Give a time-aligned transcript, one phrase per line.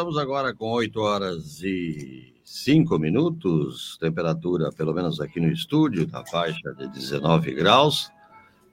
[0.00, 6.24] estamos agora com 8 horas e 5 minutos, temperatura, pelo menos aqui no estúdio, na
[6.24, 8.10] faixa de 19 graus,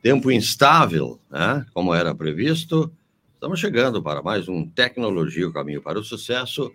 [0.01, 1.65] tempo instável, né?
[1.73, 2.89] Como era previsto.
[3.33, 6.71] Estamos chegando para mais um Tecnologia, o caminho para o sucesso,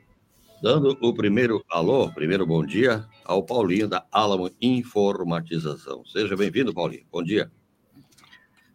[0.62, 6.05] dando o primeiro alô, primeiro bom dia ao Paulinho da Alamo Informatização.
[6.05, 7.07] Seja bem-vindo, Paulinho.
[7.10, 7.51] Bom dia.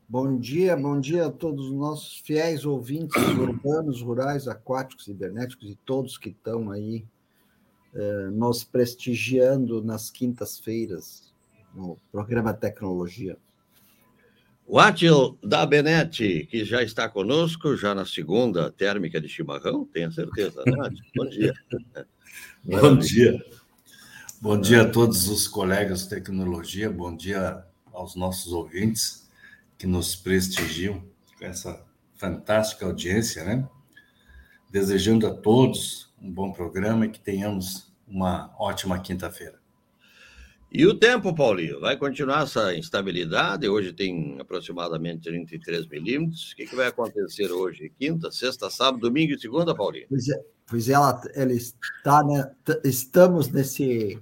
[0.09, 5.75] Bom dia, bom dia a todos os nossos fiéis ouvintes urbanos, rurais, aquáticos, cibernéticos e
[5.75, 7.05] todos que estão aí
[7.93, 11.33] eh, nos prestigiando nas quintas-feiras
[11.75, 13.37] no programa Tecnologia.
[14.65, 20.09] O Atil da Benete, que já está conosco, já na segunda térmica de chimarrão, tenho
[20.09, 21.53] certeza, né, Bom dia.
[22.63, 23.45] bom dia.
[24.39, 29.26] Bom dia a todos os colegas de tecnologia, bom dia aos nossos ouvintes
[29.77, 31.03] que nos prestigiam
[31.37, 33.67] com essa fantástica audiência, né?
[34.71, 39.59] Desejando a todos um bom programa e que tenhamos uma ótima quinta-feira.
[40.71, 43.69] E o tempo, Paulinho, vai continuar essa instabilidade?
[43.69, 46.51] Hoje tem aproximadamente 33 milímetros.
[46.51, 47.91] O que, que vai acontecer hoje?
[47.97, 50.07] Quinta, sexta, sábado, domingo e segunda, Paulinho?
[50.09, 52.51] Pois é, pois ela, ela está, né?
[52.83, 54.19] Estamos nesse,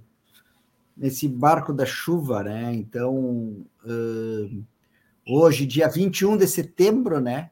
[0.95, 2.75] nesse barco da chuva, né?
[2.75, 4.63] Então, uh,
[5.27, 7.49] hoje, dia 21 de setembro, né?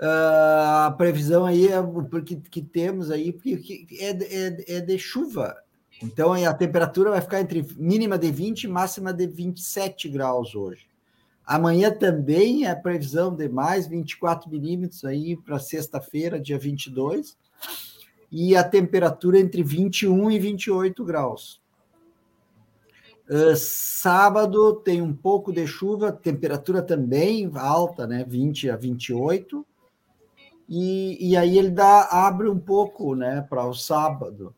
[0.00, 1.80] Uh, a previsão aí é
[2.10, 5.56] porque que temos aí porque é, é, é de chuva.
[6.02, 10.88] Então a temperatura vai ficar entre mínima de 20 e máxima de 27 graus hoje.
[11.46, 17.36] Amanhã também é a previsão de mais 24 milímetros aí para sexta-feira, dia 22,
[18.30, 21.61] e a temperatura entre 21 e 28 graus.
[23.30, 28.24] Uh, sábado tem um pouco de chuva, temperatura também alta, né?
[28.28, 29.64] 20 a 28.
[30.68, 34.54] E, e aí ele dá, abre um pouco né, para o sábado.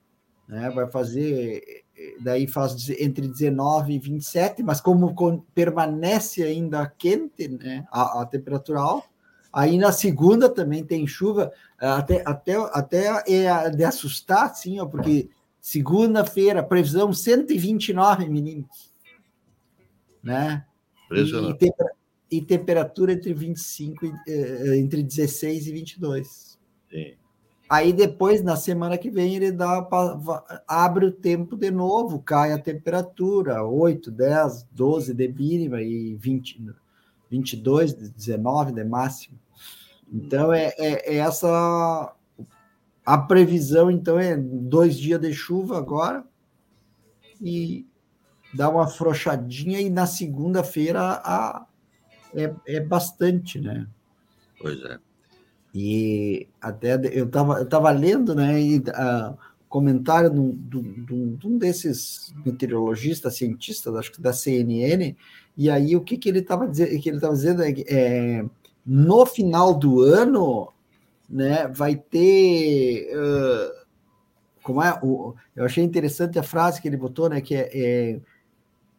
[0.48, 0.70] Né?
[0.70, 1.84] Vai fazer,
[2.20, 5.14] daí faz entre 19 e 27, mas como
[5.54, 9.08] permanece ainda quente, né, a, a temperatura alta,
[9.52, 15.28] aí na segunda também tem chuva, até, até, até é de assustar, sim, ó, porque
[15.64, 18.92] Segunda-feira, previsão 129 milímetros.
[20.22, 20.62] Né?
[21.10, 21.92] E, tempera
[22.30, 26.58] e, temperatura entre 25 e, entre 16 e 22.
[26.90, 27.14] Sim.
[27.66, 29.88] Aí depois, na semana que vem, ele dá
[30.68, 36.62] abre o tempo de novo, cai a temperatura, 8, 10, 12 de mínima e 20,
[37.30, 39.40] 22, 19 de máximo.
[40.12, 42.14] Então, é, é, é essa
[43.04, 46.24] a previsão, então, é dois dias de chuva agora
[47.40, 47.86] e
[48.52, 51.20] dá uma afrouxadinha e na segunda-feira
[52.34, 53.86] é, é bastante, né?
[54.60, 54.98] Pois é.
[55.74, 58.60] E até eu estava eu tava lendo, né?
[58.60, 59.36] E, uh,
[59.68, 65.16] comentário de um, de um desses meteorologistas, cientistas, acho que da CNN,
[65.56, 67.00] e aí o que, que ele estava dizendo?
[67.00, 68.44] que ele estava dizendo é, é
[68.86, 70.72] no final do ano
[71.28, 73.08] né, vai ter.
[73.14, 73.84] Uh,
[74.62, 74.98] como é?
[75.02, 78.20] O, eu achei interessante a frase que ele botou, né, que é, é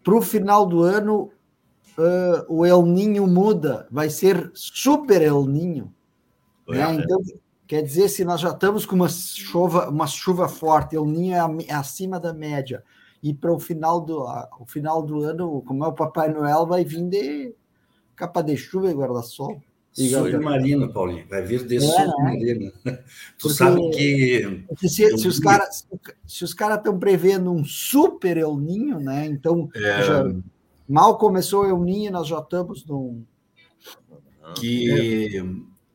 [0.04, 1.32] para o final do ano
[1.98, 5.94] uh, o El Ninho muda, vai ser super El Ninho.
[6.68, 6.82] Né?
[6.82, 6.94] É.
[6.94, 7.20] Então,
[7.68, 11.66] quer dizer, se nós já estamos com uma chuva, uma chuva forte, El Ninho é,
[11.68, 12.84] é acima da média,
[13.22, 14.24] e para o final do
[14.60, 17.56] o final do ano, como é o Papai Noel, vai vir de
[18.16, 19.60] capa de chuva e guarda-sol.
[19.96, 22.72] Submarino, Paulinho, vai vir de é, submarino.
[22.84, 23.00] Né?
[23.40, 24.66] Tu sabe que.
[24.82, 25.88] Se, se os caras
[26.28, 29.26] se os caras estão prevendo um super El Ninho, né?
[29.26, 30.04] Então, é...
[30.04, 30.36] já,
[30.88, 33.24] mal começou o El Ninho, nós já estamos num.
[34.60, 35.42] Que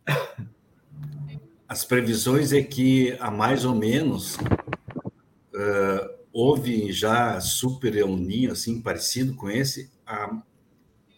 [1.68, 8.80] as previsões é que há mais ou menos uh, houve já super El Ninho, assim,
[8.80, 10.42] parecido com esse, há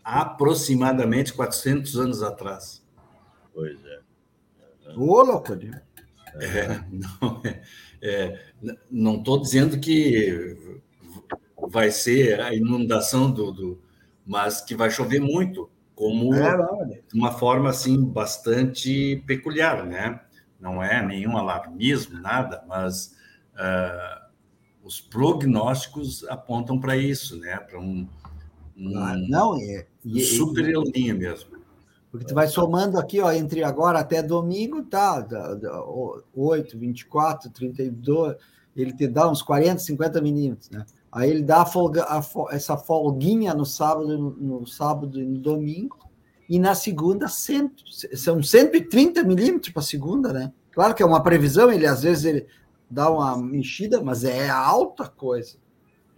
[0.04, 2.82] aproximadamente 400 anos atrás.
[3.54, 4.00] Pois é.
[4.96, 5.52] Ô, louco!
[6.34, 7.62] É, não é,
[8.00, 8.46] é,
[8.90, 10.56] não estou dizendo que
[11.68, 13.82] vai ser a inundação do, do,
[14.26, 16.56] mas que vai chover muito, como é,
[17.08, 20.20] de uma forma assim bastante peculiar, né?
[20.58, 23.14] Não é nenhum alarmismo, nada, mas
[23.54, 24.26] uh,
[24.82, 27.58] os prognósticos apontam para isso, né?
[27.58, 28.08] Para um,
[28.96, 31.50] ah, não, é, um super e, mesmo.
[32.10, 35.26] Porque tu vai somando aqui, ó, entre agora até domingo, tá?
[36.34, 38.36] 8, 24, 32,
[38.76, 40.84] ele te dá uns 40, 50 milímetros, né?
[41.10, 45.38] Aí ele dá a folga, a, essa folguinha no sábado, no, no, sábado e no
[45.38, 45.98] domingo,
[46.48, 47.82] e na segunda, cento,
[48.14, 50.52] são 130 milímetros para segunda, né?
[50.70, 52.46] Claro que é uma previsão, ele às vezes ele
[52.90, 55.56] dá uma mexida, mas é alta coisa.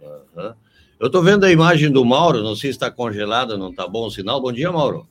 [0.01, 0.53] Uhum.
[0.99, 4.05] Eu estou vendo a imagem do Mauro, não sei se está congelada, não está bom
[4.07, 4.41] o sinal.
[4.41, 5.07] Bom dia, Mauro.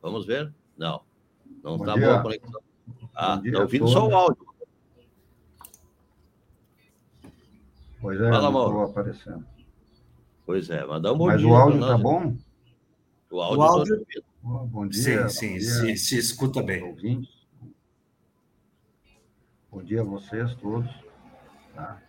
[0.00, 0.52] Vamos ver?
[0.76, 1.02] Não,
[1.62, 2.60] não está boa a conexão.
[3.14, 4.46] Ah, está ouvindo só o áudio.
[8.00, 8.82] Pois é, Fala, Mauro.
[8.82, 9.46] aparecendo.
[10.44, 11.48] Pois é, mas dá um bom Mas dia.
[11.48, 12.36] o áudio está bom?
[13.30, 14.06] O áudio, o áudio...
[14.44, 15.28] Oh, bom dia.
[15.28, 16.82] Sim, sim, se, se, escuta bem.
[16.82, 17.30] Ouvintes.
[19.70, 20.90] Bom dia a vocês todos.
[21.74, 22.02] Tá?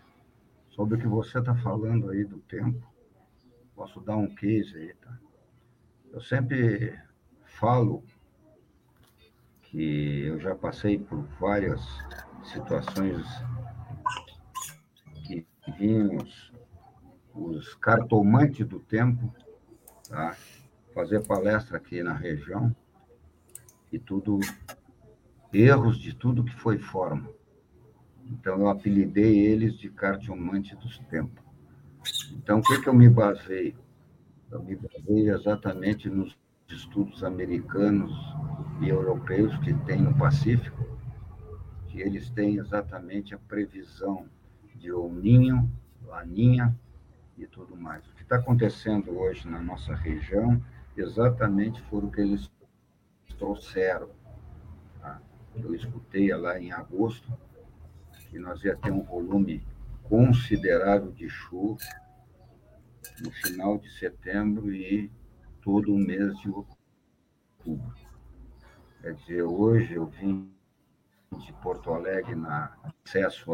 [0.76, 2.82] Sobre o que você está falando aí do tempo,
[3.76, 5.20] posso dar um case aí, tá?
[6.12, 7.00] Eu sempre
[7.44, 8.04] falo
[9.62, 11.80] que eu já passei por várias
[12.44, 13.24] situações
[15.26, 15.46] que
[15.78, 16.52] vimos
[17.36, 19.32] os cartomantes do tempo,
[20.10, 20.36] tá?
[20.92, 22.76] fazer palestra aqui na região
[23.92, 24.40] e tudo,
[25.52, 27.30] erros de tudo que foi forma.
[28.32, 31.44] Então, eu apelidei eles de cartomante dos tempos.
[32.32, 33.78] Então, o que, que eu me baseio?
[34.52, 36.38] Eu me baseio exatamente nos
[36.68, 38.12] estudos americanos
[38.82, 40.86] e europeus que tem no Pacífico,
[41.88, 44.26] que eles têm exatamente a previsão
[44.76, 45.70] de El Ninho,
[46.06, 46.76] Laninha
[47.38, 48.06] e tudo mais.
[48.08, 50.62] O que está acontecendo hoje na nossa região
[50.98, 52.52] exatamente foi o que eles
[53.38, 54.10] trouxeram.
[55.00, 55.22] Tá?
[55.56, 57.32] Eu escutei lá em agosto
[58.34, 59.64] que nós ia ter um volume
[60.02, 61.78] considerável de chuva
[63.22, 65.12] no final de setembro e
[65.62, 67.96] todo o mês de outubro.
[69.02, 70.52] Quer dizer, hoje eu vim
[71.38, 72.76] de Porto Alegre na
[73.06, 73.54] acesso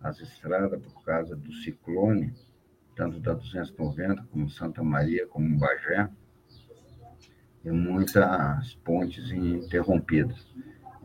[0.00, 2.34] às estradas por causa do ciclone
[2.94, 6.08] tanto da 290 como Santa Maria, como Bagé,
[7.62, 10.46] e muitas pontes interrompidas.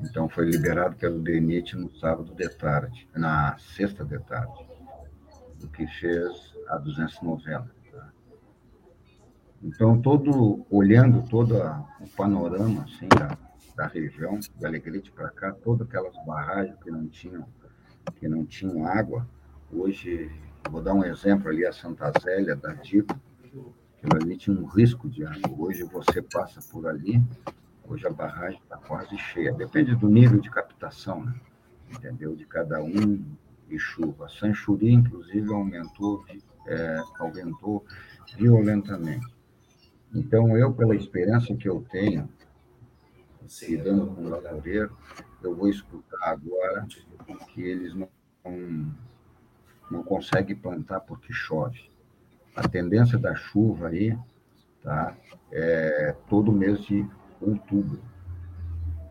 [0.04, 4.66] Então, foi liberado pelo DENIT no sábado de tarde, na sexta de tarde,
[5.64, 7.70] o que fez a 290.
[7.92, 8.10] Tá?
[9.64, 13.38] Então, todo, olhando todo o panorama assim, da,
[13.76, 17.46] da região, de Alegrete para cá, todas aquelas barragens que não tinham,
[18.16, 19.28] que não tinham água,
[19.72, 20.32] hoje
[20.70, 25.10] Vou dar um exemplo ali, a Santa Zélia, da Dico, que ali tinha um risco
[25.10, 25.52] de água.
[25.58, 27.22] Hoje você passa por ali,
[27.92, 29.52] hoje a barragem está quase cheia.
[29.52, 31.36] Depende do nível de captação, né?
[31.92, 32.36] entendeu?
[32.36, 33.24] De cada um
[33.70, 34.30] e chuva.
[34.30, 36.26] Sanchuri, inclusive, aumentou,
[36.68, 37.86] é, aumentou
[38.38, 39.28] violentamente.
[40.14, 42.30] Então, eu, pela experiência que eu tenho,
[43.68, 44.96] lidando com o lavoreiro,
[45.44, 46.88] eu vou escutar agora
[47.54, 48.10] que eles não
[49.92, 51.92] não consegue plantar porque chove.
[52.56, 54.18] A tendência da chuva aí
[54.82, 55.16] tá,
[55.52, 57.06] é todo mês de
[57.42, 58.02] outubro.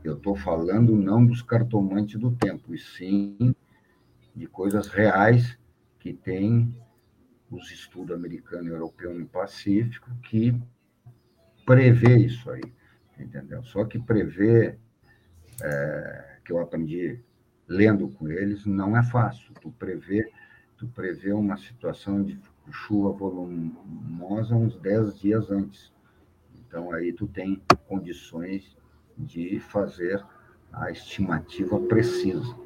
[0.03, 3.55] Eu estou falando não dos cartomantes do tempo, e sim
[4.35, 5.59] de coisas reais
[5.99, 6.75] que tem
[7.51, 10.59] os estudos americano e europeu no Pacífico que
[11.67, 12.63] prevê isso aí,
[13.19, 13.63] entendeu?
[13.65, 14.79] Só que prever,
[15.63, 17.21] é, que eu aprendi
[17.69, 19.53] lendo com eles, não é fácil.
[19.61, 20.31] Tu prever
[20.81, 25.93] tu prevê uma situação de chuva volumosa uns 10 dias antes.
[26.71, 28.77] Então, aí tu tem condições
[29.19, 30.25] de fazer
[30.73, 32.57] a estimativa precisa.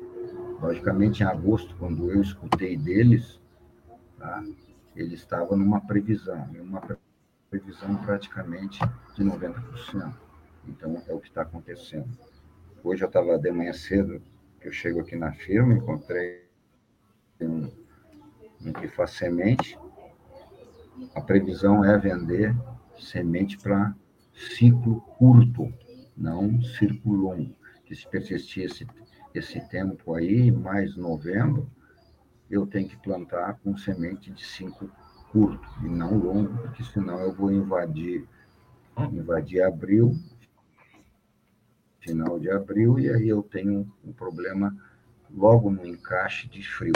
[0.61, 3.41] Logicamente, em agosto, quando eu escutei deles,
[4.19, 4.45] tá,
[4.95, 6.83] ele estava numa previsão, uma
[7.49, 8.79] previsão praticamente
[9.17, 10.15] de 90%.
[10.69, 12.07] Então, é o que está acontecendo.
[12.83, 14.21] Hoje eu estava de manhã cedo,
[14.61, 16.47] que eu chego aqui na firma, encontrei
[17.41, 17.71] um,
[18.61, 19.79] em que faz semente,
[21.15, 22.55] a previsão é vender
[23.03, 23.95] semente para
[24.33, 25.73] ciclo curto,
[26.17, 27.55] não círculo longo.
[27.85, 28.87] Que se persistir esse,
[29.35, 31.71] esse tempo aí, mais novembro,
[32.51, 34.91] eu tenho que plantar com semente de ciclo
[35.31, 38.27] curto e não longo, porque senão eu vou invadir,
[39.13, 40.17] invadir abril,
[42.01, 44.77] final de abril, e aí eu tenho um problema
[45.31, 46.95] logo no encaixe de frio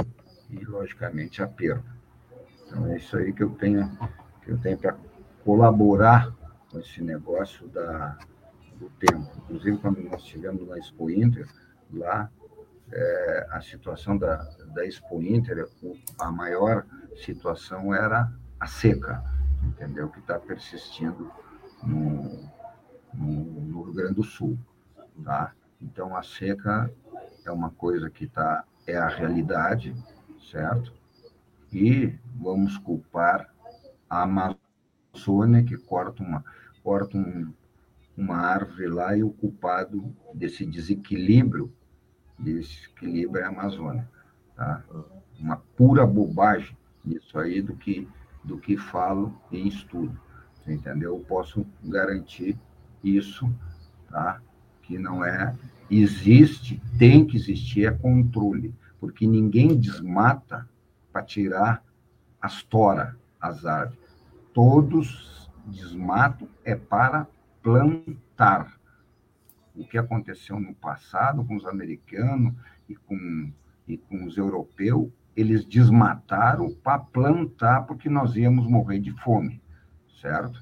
[0.51, 1.85] e, logicamente, a perda.
[2.67, 3.91] Então, é isso aí que eu tenho,
[4.45, 4.97] que eu tenho para
[5.45, 6.33] colaborar
[6.71, 8.19] com esse negócio da,
[8.79, 9.31] do tempo.
[9.45, 11.49] Inclusive, quando nós estivemos na Expo Inter,
[11.93, 12.31] lá,
[12.91, 14.37] é, a situação da,
[14.75, 15.69] da Expo Inter,
[16.19, 16.85] a maior
[17.17, 19.23] situação era a seca,
[19.63, 20.09] entendeu?
[20.09, 21.31] Que está persistindo
[21.83, 22.49] no,
[23.13, 24.59] no, no Rio Grande do Sul,
[25.25, 25.53] tá?
[25.81, 26.91] Então, a seca
[27.45, 29.95] é uma coisa que tá, é a realidade,
[30.51, 30.93] certo?
[31.73, 33.53] E vamos culpar
[34.09, 34.59] a Amazônia,
[35.67, 36.45] que corta, uma,
[36.83, 37.53] corta um,
[38.17, 41.73] uma árvore lá e o culpado desse desequilíbrio,
[42.39, 44.09] desse equilíbrio é a Amazônia.
[44.57, 44.83] Tá?
[45.39, 48.09] Uma pura bobagem isso aí do que,
[48.45, 50.19] do que falo em estudo.
[50.67, 51.17] Entendeu?
[51.17, 52.59] Eu posso garantir
[53.03, 53.51] isso,
[54.11, 54.41] tá?
[54.83, 55.55] que não é.
[55.91, 60.69] Existe, tem que existir, é controle, porque ninguém desmata
[61.13, 61.83] para tirar
[62.41, 64.08] as toras, as árvores.
[64.53, 67.27] Todos desmatam é para
[67.63, 68.79] plantar.
[69.75, 72.55] O que aconteceu no passado com os americanos
[72.89, 73.53] e com,
[73.87, 79.63] e com os europeus, eles desmataram para plantar, porque nós íamos morrer de fome,
[80.21, 80.61] certo?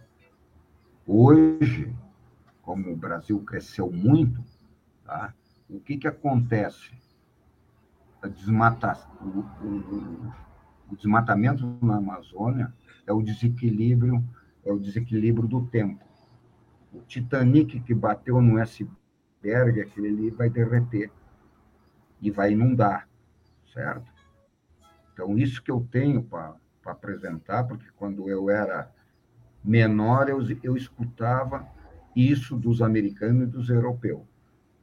[1.07, 1.95] Hoje,
[2.61, 4.45] como o Brasil cresceu muito,
[5.05, 5.33] tá?
[5.69, 6.90] o que, que acontece?
[8.23, 10.33] A desmata, o, o,
[10.90, 12.73] o desmatamento na Amazônia
[13.06, 14.22] é o desequilíbrio,
[14.64, 16.04] é o desequilíbrio do tempo.
[16.92, 21.10] O Titanic que bateu no iceberg, aquele ali vai derreter
[22.20, 23.08] e vai inundar,
[23.72, 24.10] certo?
[25.12, 28.90] Então, isso que eu tenho para apresentar, porque quando eu era
[29.62, 31.66] menor, eu, eu escutava
[32.14, 34.22] isso dos americanos e dos europeus.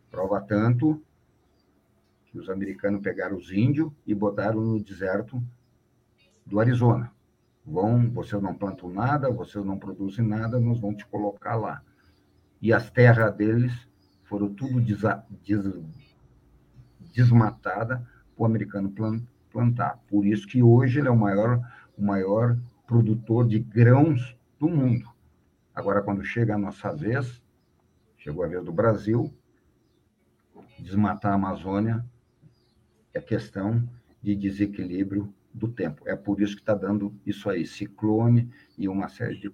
[0.09, 1.03] Prova tanto
[2.25, 5.41] que os americanos pegaram os índios e botaram no deserto
[6.45, 7.11] do Arizona.
[7.65, 11.81] Vão, vocês não plantam nada, vocês não produzem nada, nós vamos te colocar lá.
[12.61, 13.73] E as terras deles
[14.23, 15.63] foram tudo desa, des,
[17.13, 17.97] desmatada
[18.35, 18.93] para o americano
[19.49, 19.99] plantar.
[20.07, 21.61] Por isso que hoje ele é o maior,
[21.97, 25.07] o maior produtor de grãos do mundo.
[25.73, 27.41] Agora, quando chega a nossa vez,
[28.17, 29.33] chegou a vez do Brasil,
[30.79, 32.05] desmatar a Amazônia
[33.13, 33.87] é questão
[34.21, 36.01] de desequilíbrio do tempo.
[36.05, 39.51] É por isso que está dando isso aí, ciclone e uma série de,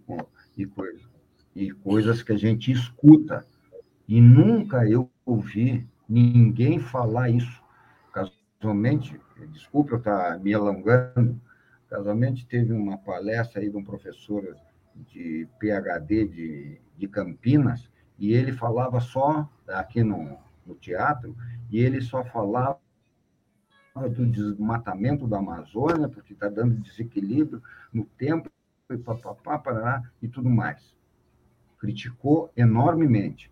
[0.56, 1.02] de coisas.
[1.56, 3.46] E coisas que a gente escuta.
[4.08, 7.62] E nunca eu ouvi ninguém falar isso.
[8.14, 9.20] Casualmente,
[9.52, 11.40] desculpe eu estar tá me alongando,
[11.90, 14.56] casualmente teve uma palestra aí de um professor
[14.96, 21.36] de PhD de, de Campinas, e ele falava só, aqui no, no teatro,
[21.70, 22.80] e ele só falava
[23.96, 28.50] do desmatamento da Amazônia, porque está dando desequilíbrio no tempo,
[28.90, 30.96] e, parará, e tudo mais.
[31.80, 33.52] Criticou enormemente.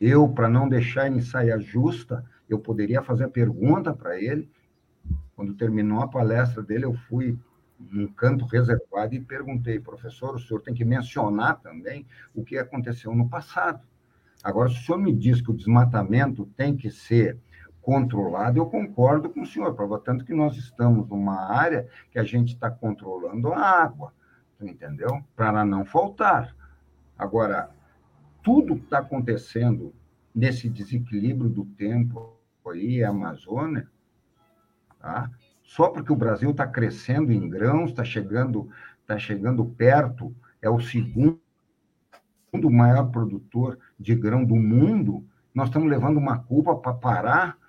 [0.00, 4.50] Eu, para não deixar em saia justa, eu poderia fazer a pergunta para ele.
[5.36, 7.38] Quando terminou a palestra dele, eu fui
[7.78, 13.14] num canto reservado e perguntei, professor, o senhor tem que mencionar também o que aconteceu
[13.14, 13.80] no passado.
[14.42, 17.38] Agora, se o senhor me diz que o desmatamento tem que ser
[17.82, 22.24] controlado, eu concordo com o senhor, prova tanto que nós estamos numa área que a
[22.24, 24.12] gente está controlando a água,
[24.60, 25.22] entendeu?
[25.34, 26.54] Para não faltar.
[27.18, 27.70] Agora,
[28.42, 29.94] tudo que está acontecendo
[30.34, 33.88] nesse desequilíbrio do tempo aí, a Amazônia,
[34.98, 35.30] tá?
[35.62, 38.68] só porque o Brasil está crescendo em grãos, está chegando,
[39.06, 41.40] tá chegando perto, é o segundo
[42.70, 47.59] maior produtor de grão do mundo, nós estamos levando uma culpa para parar.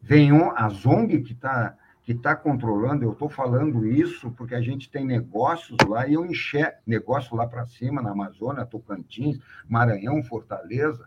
[0.00, 1.76] Vem a ZONG que está
[2.08, 6.24] que tá controlando, eu estou falando isso porque a gente tem negócios lá e eu
[6.24, 9.38] enxergo negócio lá para cima, na Amazônia, Tocantins,
[9.68, 11.06] Maranhão, Fortaleza.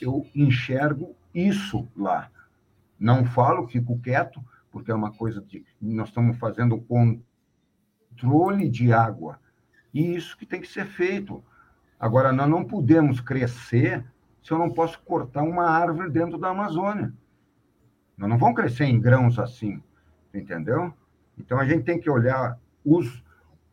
[0.00, 2.30] Eu enxergo isso lá.
[3.00, 5.64] Não falo, fico quieto, porque é uma coisa de.
[5.82, 6.80] Nós estamos fazendo
[8.16, 9.40] controle de água.
[9.92, 11.42] E isso que tem que ser feito.
[11.98, 14.04] Agora, nós não podemos crescer
[14.40, 17.12] se eu não posso cortar uma árvore dentro da Amazônia.
[18.20, 19.82] Nós não vamos crescer em grãos assim,
[20.34, 20.92] entendeu?
[21.38, 23.24] Então, a gente tem que olhar os,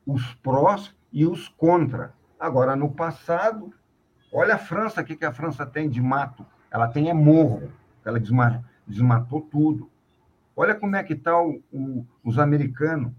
[0.05, 2.13] os prós e os contra.
[2.39, 3.73] Agora, no passado,
[4.31, 6.45] olha a França, o que, que a França tem de mato?
[6.71, 7.69] Ela tem é morro,
[8.05, 8.21] ela
[8.87, 9.91] desmatou tudo.
[10.55, 11.33] Olha como é que está
[12.23, 13.11] os americanos.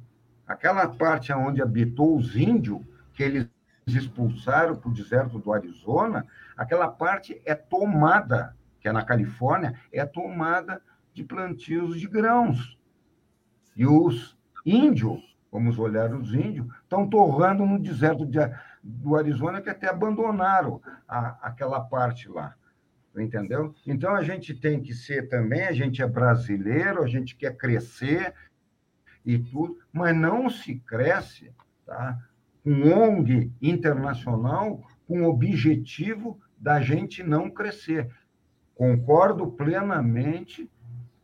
[0.46, 2.80] Aquela parte onde habitou os índios,
[3.12, 3.50] que eles
[3.86, 10.06] expulsaram para o deserto do Arizona, aquela parte é tomada, que é na Califórnia, é
[10.06, 10.80] tomada
[11.18, 12.78] de plantios de grãos.
[13.76, 18.38] E os índios, vamos olhar os índios, estão torrando no deserto de,
[18.82, 22.54] do Arizona, que até abandonaram a, aquela parte lá
[23.16, 23.74] entendeu?
[23.84, 28.32] Então a gente tem que ser também, a gente é brasileiro, a gente quer crescer
[29.26, 31.52] e tudo, mas não se cresce,
[31.84, 32.16] tá?
[32.62, 38.08] Com ONG internacional com o objetivo da gente não crescer.
[38.78, 40.70] Concordo plenamente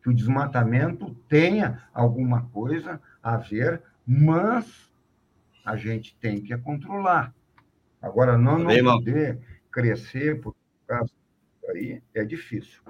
[0.05, 4.93] que o desmatamento tenha alguma coisa a ver, mas
[5.65, 7.35] a gente tem que controlar.
[8.03, 9.41] Agora, não, não poder
[9.73, 10.55] crescer por
[10.87, 11.11] causa
[11.71, 12.83] aí é difícil.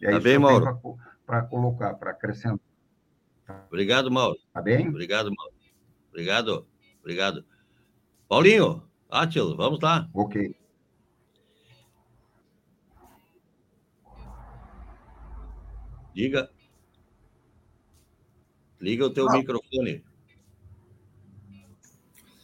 [0.00, 0.80] E é tá bem, Mauro?
[1.26, 2.58] Para colocar, para acrescentar.
[3.68, 4.38] Obrigado, Mauro.
[4.50, 4.88] Tá bem?
[4.88, 5.52] Obrigado, Mauro.
[6.08, 6.66] Obrigado,
[7.00, 7.44] obrigado.
[8.26, 10.08] Paulinho, Átilo, vamos lá.
[10.14, 10.56] Ok.
[16.14, 16.50] Diga.
[18.80, 19.32] Liga o teu ah.
[19.32, 20.02] microfone.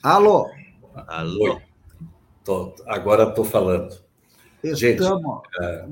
[0.02, 0.50] Alô?
[0.94, 1.60] Alô?
[2.44, 3.98] Tô, agora estou falando.
[4.62, 4.78] Estamos.
[4.78, 5.02] Gente,
[5.60, 5.86] é,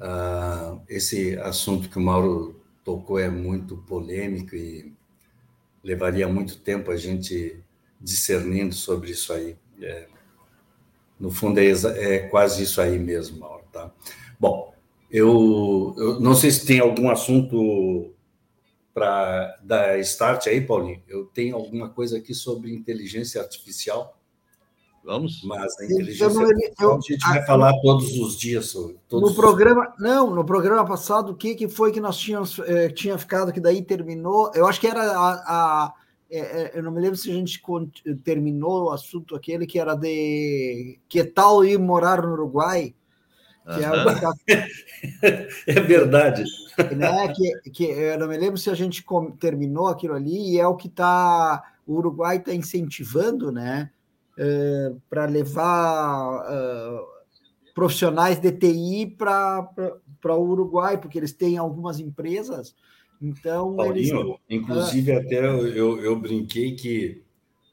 [0.00, 4.94] uh, esse assunto que o Mauro tocou é muito polêmico e
[5.82, 7.62] levaria muito tempo a gente
[8.00, 9.56] discernindo sobre isso aí.
[9.80, 10.06] É,
[11.18, 13.64] no fundo, é, é, quase isso aí mesmo, Mauro.
[13.72, 13.90] Tá?
[14.38, 14.69] Bom,
[15.10, 18.14] eu, eu não sei se tem algum assunto
[18.94, 21.02] para dar start aí, Paulinho.
[21.08, 24.16] Eu tenho alguma coisa aqui sobre inteligência artificial.
[25.02, 25.42] Vamos?
[25.44, 28.98] Mas a inteligência eu, artificial a gente vai falar todos os dias sobre.
[29.10, 33.16] no programa, não, no programa passado, o que, que foi que nós tínhamos eh, tinha
[33.16, 34.52] ficado que daí terminou?
[34.54, 35.32] Eu acho que era a,
[35.86, 35.94] a
[36.30, 37.60] é, eu não me lembro se a gente
[38.22, 42.94] terminou o assunto aquele que era de que tal ir morar no Uruguai
[43.74, 46.44] que é, é verdade.
[46.96, 49.04] Né, que, que eu não me lembro se a gente
[49.38, 53.90] terminou aquilo ali, e é o que tá, o Uruguai está incentivando, né?
[54.38, 57.06] Uh, para levar uh,
[57.74, 59.68] profissionais de TI para
[60.24, 62.74] o Uruguai, porque eles têm algumas empresas.
[63.20, 64.36] Então, Paulinho, eles...
[64.48, 67.22] inclusive, uh, até eu, eu brinquei que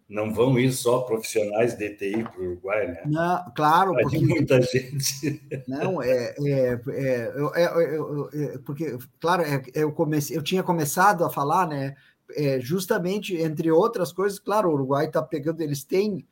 [0.10, 3.02] não vão ir só profissionais de TI para o Uruguai, né?
[3.06, 5.42] Não, claro, Vai porque muita gente.
[5.68, 11.30] Não, é, é, é, eu, eu, eu, porque claro, eu comecei, eu tinha começado a
[11.30, 11.96] falar, né?
[12.36, 16.26] É, justamente entre outras coisas, claro, o Uruguai está pegando, eles têm,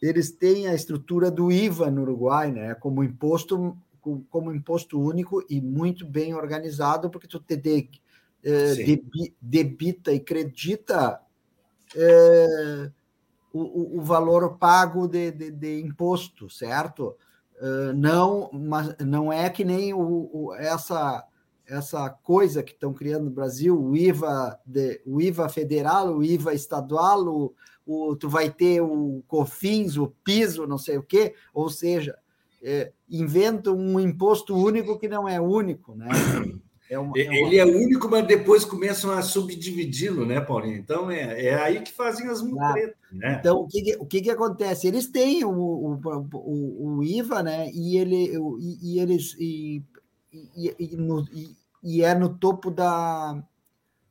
[0.00, 2.74] eles têm a estrutura do IVA no Uruguai, né?
[2.74, 3.76] Como imposto,
[4.30, 11.23] como imposto único e muito bem organizado, porque tu te de, debita e credita
[13.52, 17.16] o, o, valor pago de, de, de imposto, certo?
[17.60, 21.24] Uh, não, mas não é que nem o, o, essa
[21.66, 26.52] essa coisa que estão criando no Brasil, o IVA, de, o IVA federal, o IVA
[26.52, 27.54] estadual, o,
[27.86, 32.18] o, tu vai ter o COFINS, o piso, não sei o quê, ou seja,
[32.62, 36.08] é, inventam um imposto único que não é único, né?
[36.88, 37.34] É uma, é uma...
[37.34, 40.76] Ele é único, mas depois começam a subdividi-lo, né, Paulinho?
[40.76, 42.94] Então é, é aí que fazem as mutretas.
[43.10, 43.38] Né?
[43.40, 44.86] Então, o que, o que, que acontece?
[44.86, 46.00] Eles têm o, o,
[46.34, 47.70] o, o IVA, né?
[47.72, 49.34] E, ele, e, e eles.
[49.38, 49.82] E,
[50.32, 53.42] e, e, no, e, e é no topo da.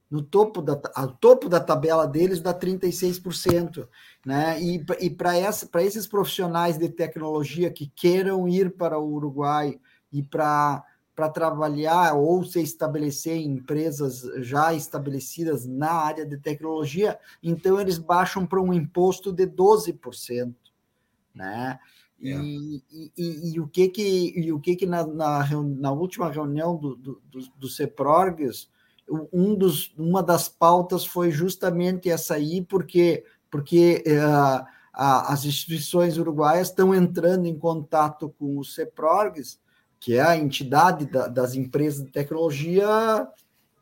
[0.10, 3.88] No topo da, ao topo da tabela deles dá 36%.
[4.24, 4.62] Né?
[4.62, 9.80] E, e para esses profissionais de tecnologia que queiram ir para o Uruguai
[10.12, 10.84] e para
[11.16, 17.98] para trabalhar ou se estabelecer em empresas já estabelecidas na área de tecnologia, então eles
[17.98, 20.54] baixam para um imposto de 12%,
[21.34, 21.80] né?
[22.20, 22.38] E, é.
[22.38, 26.76] e, e, e, o que que e o que que na, na, na última reunião
[26.78, 28.70] do, do, do, do CEPRORGS,
[29.32, 36.18] um dos, uma das pautas foi justamente essa aí, porque porque uh, a, as instituições
[36.18, 39.60] uruguaias estão entrando em contato com o CEPRORGS
[40.04, 43.26] que é a entidade da, das empresas de tecnologia,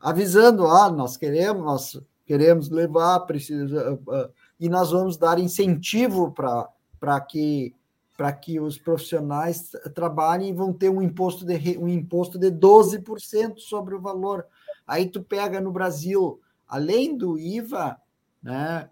[0.00, 7.20] avisando, ah, nós queremos, nós queremos levar, precisa, uh, e nós vamos dar incentivo para
[7.22, 7.74] que
[8.16, 13.58] para que os profissionais trabalhem e vão ter um imposto de um imposto de 12%
[13.58, 14.46] sobre o valor.
[14.86, 17.96] Aí tu pega no Brasil, além do IVA,
[18.40, 18.88] né,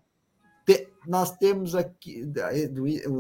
[1.07, 2.31] nós temos aqui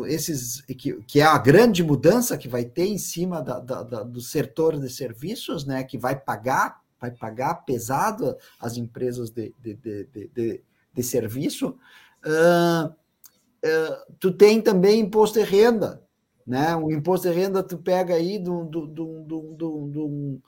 [0.06, 4.20] esses que, é a grande mudança que vai ter em cima da, da, da, do
[4.20, 10.30] setor de serviços, né, que vai pagar, vai pagar pesado as empresas de, de, de,
[10.34, 10.62] de,
[10.92, 11.78] de serviço.
[12.24, 16.02] Uh, uh, tu tem também imposto de renda,
[16.46, 16.76] né?
[16.76, 20.42] O imposto de renda tu pega aí do, do, do, do, do, do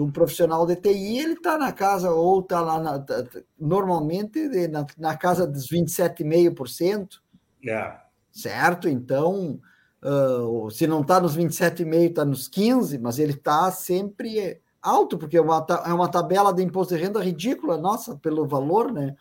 [0.00, 3.40] de um profissional de TI, ele está na casa, ou está lá, na, tá, tá,
[3.58, 7.20] normalmente, na, na casa dos 27,5%.
[7.68, 7.98] É.
[8.32, 8.88] Certo?
[8.88, 9.60] Então,
[10.02, 15.36] uh, se não está nos 27,5%, está nos 15%, mas ele está sempre alto, porque
[15.36, 19.14] é uma, é uma tabela de imposto de renda ridícula, nossa, pelo valor, né?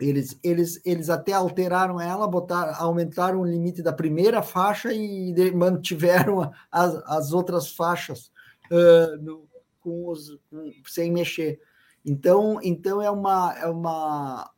[0.00, 6.50] Eles, eles, eles até alteraram ela, botaram, aumentaram o limite da primeira faixa e mantiveram
[6.70, 8.30] as, as outras faixas
[8.70, 9.48] uh, no,
[9.80, 11.60] com os, com, sem mexer.
[12.04, 14.50] Então, então é uma é uma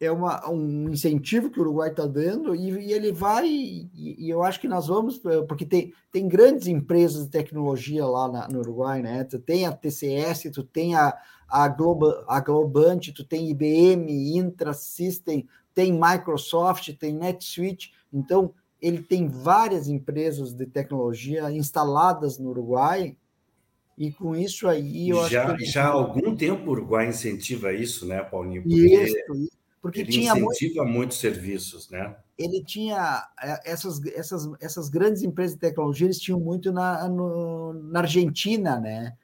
[0.00, 4.30] é uma, um incentivo que o Uruguai está dando e, e, ele vai, e, e,
[4.30, 8.60] eu acho que nós vamos, porque tem, tem grandes empresas de tecnologia lá na, no
[8.60, 9.24] Uruguai, né?
[9.24, 11.16] Tu tem a TCS, tu tem a,
[11.48, 19.28] a, Globa, a Globant, tu tem IBM, Intrasystem, tem Microsoft, tem NetSuite, então ele tem
[19.28, 23.16] várias empresas de tecnologia instaladas no Uruguai,
[23.96, 25.64] e com isso aí eu já, acho que...
[25.64, 28.62] Já há algum tempo o Uruguai incentiva isso, né, Paulinho?
[28.62, 28.76] Porque...
[28.76, 32.16] Isso, porque ele tinha incentiva muito, muitos serviços, né?
[32.36, 37.72] Ele tinha é, essas, essas, essas grandes empresas de tecnologia, eles tinham muito na, no,
[37.72, 39.16] na Argentina, né?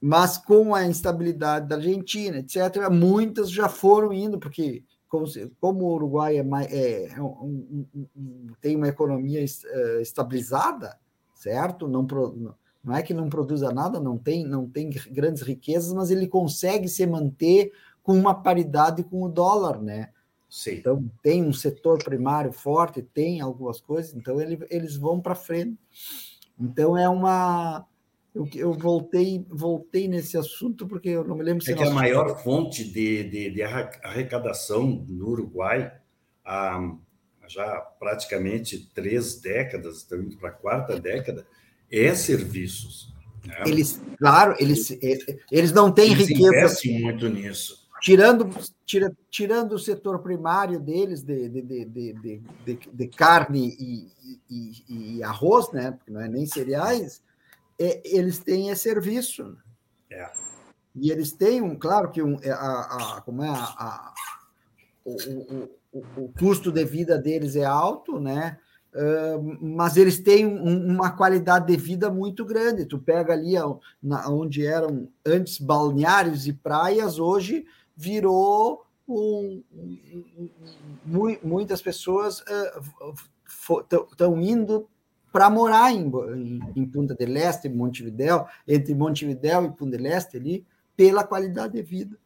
[0.00, 4.82] Mas com a instabilidade da Argentina, etc., muitas já foram indo, porque
[5.14, 5.26] como,
[5.60, 10.98] como o Uruguai é, mais, é, é um, um, um, tem uma economia é, estabilizada,
[11.36, 11.86] certo?
[11.86, 12.04] Não,
[12.82, 16.88] não é que não produza nada, não tem, não tem grandes riquezas, mas ele consegue
[16.88, 17.72] se manter
[18.02, 20.10] com uma paridade com o dólar, né?
[20.50, 20.74] Sim.
[20.74, 25.78] Então, tem um setor primário forte, tem algumas coisas, então ele, eles vão para frente.
[26.58, 27.86] Então, é uma.
[28.34, 31.72] Eu, eu, voltei, voltei nesse assunto porque eu não me lembro se.
[31.72, 35.92] É que a maior fonte de, de, de, arrecadação no Uruguai,
[36.44, 36.96] há
[37.46, 41.46] já praticamente três décadas, estamos indo para a quarta década,
[41.92, 43.14] é serviços.
[43.46, 43.54] Né?
[43.66, 44.98] Eles, claro, eles,
[45.52, 46.48] eles não têm eles riqueza.
[46.48, 48.50] investem muito nisso tirando,
[48.84, 54.12] tira, tirando o setor primário deles de, de, de, de, de carne e,
[54.50, 55.92] e, e, arroz, né?
[55.92, 57.22] Porque não é nem cereais,
[57.78, 59.44] é, eles têm é serviço.
[59.44, 59.56] Né?
[60.12, 60.32] É.
[60.94, 64.14] E eles têm um, claro que um, é, a, a, como é a, a
[65.04, 68.58] o, o, o, o, custo de vida deles é alto, né?
[68.94, 72.86] Uh, mas eles têm um, uma qualidade de vida muito grande.
[72.86, 73.54] Tu pega ali
[74.00, 80.48] na, onde eram antes balneários e praias, hoje virou um, um,
[81.06, 82.42] um, muitas pessoas
[84.10, 84.88] estão uh, indo
[85.34, 90.36] para morar em, em, em, Punta del Este, Montevidéu, entre Montevidéu e Punta del Este
[90.36, 90.64] ali,
[90.96, 92.16] pela qualidade de vida.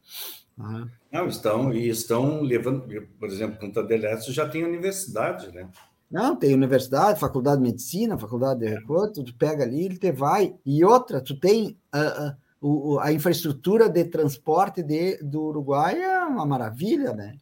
[0.55, 0.87] Uhum.
[1.11, 2.83] Não, estão, e estão levando,
[3.19, 5.67] por exemplo, Punta del Este já tem universidade, né?
[6.11, 10.53] Não, tem universidade, faculdade de medicina, faculdade de recurso, tu pega ali, ele te vai.
[10.63, 16.25] E outra, tu tem uh, uh, o, a infraestrutura de transporte de, do Uruguai é
[16.25, 17.39] uma maravilha, né?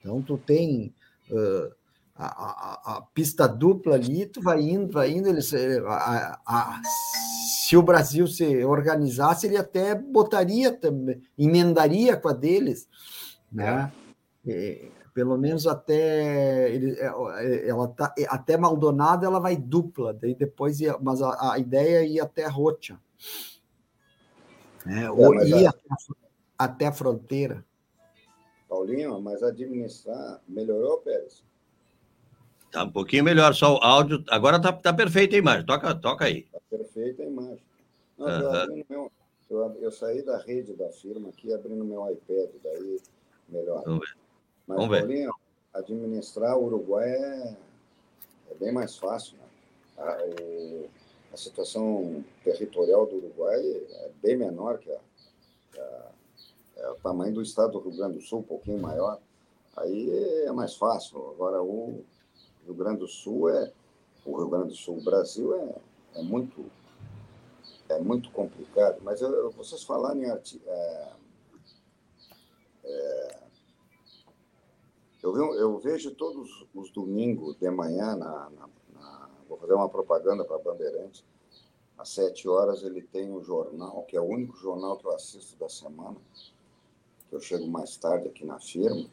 [0.00, 0.94] Então, tu tem
[1.30, 1.76] uh,
[2.18, 5.28] a, a, a, pista dupla ali, tu vai indo, vai indo.
[5.28, 6.82] Eles, a, a,
[7.64, 12.88] se o Brasil se organizasse, ele até botaria também, emendaria com a deles,
[13.52, 13.92] né?
[14.46, 14.88] É.
[15.14, 20.80] pelo menos até ele, é, é, ela tá até Maldonado ela vai dupla, daí depois
[20.80, 22.98] ia, mas a, ideia é ir até Rocha.
[24.84, 25.08] Né?
[25.10, 25.74] Ou ir a...
[26.58, 27.64] até a fronteira.
[28.68, 31.47] Paulinho, mas administrar melhorou, Pérez?
[32.70, 34.22] Tá um pouquinho melhor, só o áudio.
[34.28, 35.64] Agora tá, tá perfeita a imagem.
[35.64, 36.42] Toca, toca aí.
[36.52, 37.62] Tá perfeita a imagem.
[38.18, 38.76] Não, uhum.
[38.78, 39.12] eu, meu,
[39.50, 43.00] eu, eu, saí da rede da firma aqui abrindo meu iPad, daí
[43.48, 43.82] melhor.
[43.84, 44.16] Vamos ver.
[44.66, 45.32] Mas, Vamos Paulinho,
[45.72, 45.80] ver.
[45.80, 47.56] administrar o Uruguai é,
[48.50, 49.36] é bem mais fácil.
[49.38, 49.44] Né?
[49.98, 50.90] A, o,
[51.32, 54.98] a situação territorial do Uruguai é bem menor que a,
[55.78, 56.08] a
[56.78, 59.18] é o tamanho do estado do Rio Grande do Sul, um pouquinho maior.
[59.76, 60.10] Aí
[60.46, 61.30] é mais fácil.
[61.30, 62.04] Agora, o
[62.68, 63.72] Rio Grande do Sul é.
[64.24, 65.74] O Rio Grande do Sul, o Brasil é,
[66.16, 66.66] é muito
[67.88, 69.00] é muito complicado.
[69.02, 70.42] Mas eu, vocês falarem é,
[72.84, 73.38] é,
[75.22, 80.58] eu, eu, vejo todos os domingos de manhã na, na, vou fazer uma propaganda para
[80.58, 81.24] Bandeirantes.
[81.96, 85.56] Às sete horas ele tem um jornal, que é o único jornal que eu assisto
[85.56, 86.16] da semana,
[87.28, 89.08] que eu chego mais tarde aqui na firma,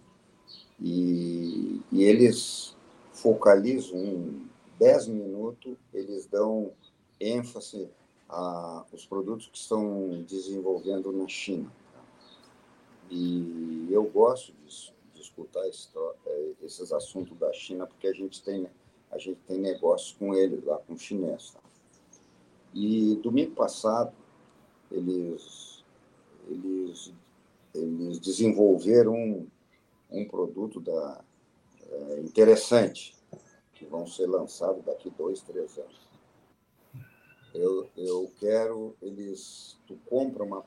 [0.80, 2.75] e, e eles
[3.26, 6.72] focalizam em dez minutos, eles dão
[7.20, 7.90] ênfase
[8.30, 11.72] aos produtos que estão desenvolvendo na China.
[13.10, 18.70] E eu gosto disso, de escutar eh, esses assuntos da China, porque a gente tem
[19.12, 21.52] a gente tem negócio com eles lá, com o chinês.
[21.52, 21.60] Tá?
[22.74, 24.14] E domingo passado,
[24.92, 25.84] eles,
[26.50, 27.14] eles,
[27.74, 29.48] eles desenvolveram um,
[30.12, 31.24] um produto da,
[31.90, 33.14] é, interessante,
[33.96, 36.10] vão ser lançados daqui dois, três anos.
[37.54, 40.62] Eu, eu quero, eles, tu compra uma,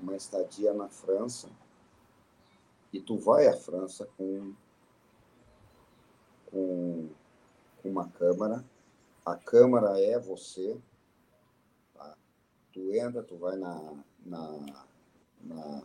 [0.00, 1.48] uma estadia na França
[2.92, 4.52] e tu vai à França com
[6.50, 7.08] com
[7.84, 8.64] uma câmara.
[9.24, 10.76] A câmara é você.
[11.94, 12.16] Tá?
[12.72, 13.94] Tu entra, tu vai na,
[14.26, 14.84] na,
[15.40, 15.82] na,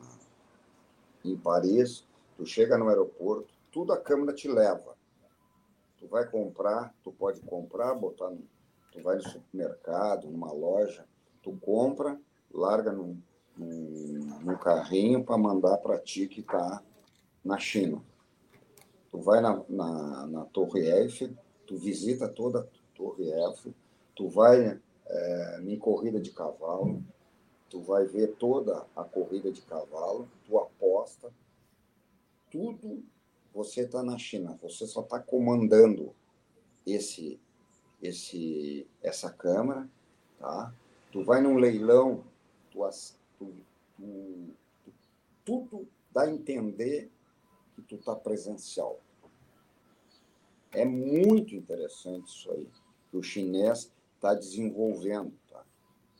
[1.23, 2.03] em Paris,
[2.35, 4.94] tu chega no aeroporto, tudo a câmera te leva.
[6.05, 8.43] Tu vai comprar, tu pode comprar, botar no,
[8.91, 11.03] tu vai no supermercado, numa loja,
[11.41, 12.21] tu compra,
[12.53, 13.19] larga num,
[13.57, 16.79] num, num carrinho para mandar para ti que está
[17.43, 18.03] na China.
[19.09, 23.73] Tu vai na, na, na, Torre Eiffel, tu visita toda a Torre Eiffel,
[24.15, 27.03] tu vai é, em corrida de cavalo,
[27.67, 31.33] tu vai ver toda a corrida de cavalo, tu aposta,
[32.51, 33.03] tudo
[33.55, 36.13] você está na China, você só está comandando
[36.85, 37.39] esse,
[38.03, 39.89] esse, essa câmara,
[40.37, 40.75] tá?
[41.09, 42.21] Tu vai num leilão,
[42.69, 42.81] tu,
[43.39, 43.53] tu,
[43.95, 44.53] tu,
[45.45, 47.09] tudo dá a entender
[47.75, 48.99] que tu está presencial.
[50.73, 52.67] É muito interessante isso aí,
[53.09, 55.31] que o chinês está desenvolvendo.
[55.49, 55.63] Tá?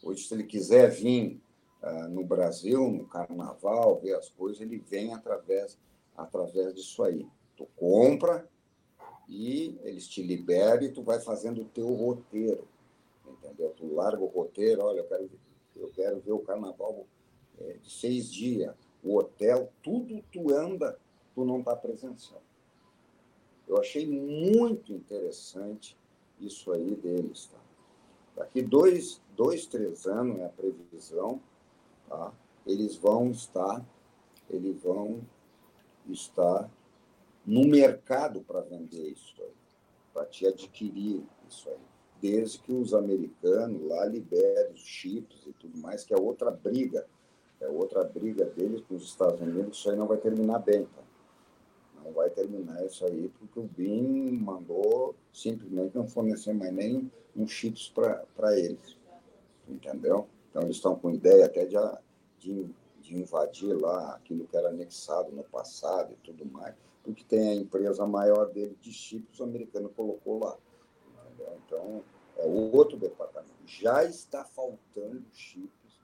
[0.01, 1.41] Hoje, se ele quiser vir
[1.83, 5.77] uh, no Brasil, no carnaval, ver as coisas, ele vem através,
[6.15, 7.27] através disso aí.
[7.55, 8.47] Tu compra
[9.27, 12.67] e eles te liberam e tu vai fazendo o teu roteiro.
[13.27, 13.73] Entendeu?
[13.75, 15.29] Tu larga o roteiro, olha, eu quero,
[15.75, 17.05] eu quero ver o carnaval
[17.59, 20.97] é, de seis dias, o hotel, tudo tu anda,
[21.33, 22.41] tu não está presencial.
[23.67, 25.97] Eu achei muito interessante
[26.39, 27.47] isso aí deles.
[27.47, 27.59] Tá?
[28.37, 31.41] Daqui dois, dois, três anos é a previsão,
[32.07, 32.33] tá?
[32.65, 33.83] eles vão estar,
[34.49, 35.21] eles vão
[36.11, 36.69] estar
[37.45, 39.53] no mercado para vender isso aí,
[40.13, 41.77] para te adquirir isso aí.
[42.21, 47.05] Desde que os americanos lá liberem os chips e tudo mais, que é outra briga,
[47.59, 51.03] é outra briga deles com os Estados Unidos, isso aí não vai terminar bem, tá?
[52.03, 57.47] Não vai terminar isso aí, porque o BIM mandou simplesmente não fornecer mais nem um
[57.47, 58.97] chips para eles.
[59.67, 60.27] Entendeu?
[60.49, 61.75] Então, eles estão com ideia até de,
[62.39, 62.69] de,
[63.05, 67.55] de, invadir lá aquilo que era anexado no passado e tudo mais, porque tem a
[67.55, 70.57] empresa maior dele de chips, o americano colocou lá.
[71.27, 71.59] Entendeu?
[71.65, 72.03] Então,
[72.37, 73.53] é outro departamento.
[73.65, 76.01] Já está faltando chips,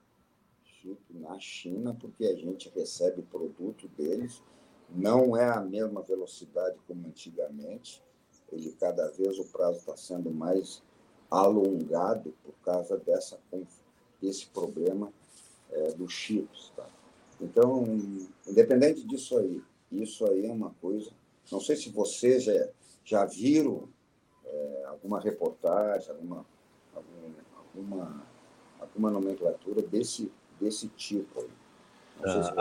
[0.63, 4.41] chip na China, porque a gente recebe produto deles
[4.93, 8.03] não é a mesma velocidade como antigamente.
[8.51, 10.83] Ele cada vez o prazo está sendo mais
[11.29, 13.39] alongado por causa dessa
[14.21, 15.11] desse problema
[15.71, 16.71] é, dos chips.
[16.75, 16.87] Tá?
[17.39, 17.85] Então,
[18.47, 21.11] independente disso aí, isso aí é uma coisa.
[21.51, 22.69] Não sei se vocês já,
[23.03, 23.89] já viram
[24.45, 26.45] é, alguma reportagem, alguma,
[27.75, 28.23] alguma,
[28.79, 31.49] alguma nomenclatura desse, desse tipo aí.
[32.21, 32.53] Se ah,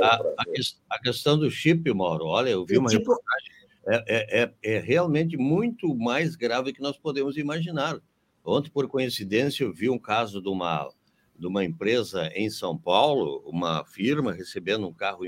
[0.00, 0.44] a, a,
[0.90, 3.10] a, questão do chip, Mauro, olha, eu vi uma tipo...
[3.10, 3.52] reportagem,
[3.86, 8.00] é, é, é, é, realmente muito mais grave que nós podemos imaginar.
[8.44, 10.90] Ontem, por coincidência, eu vi um caso de uma,
[11.38, 15.24] de uma empresa em São Paulo, uma firma recebendo um carro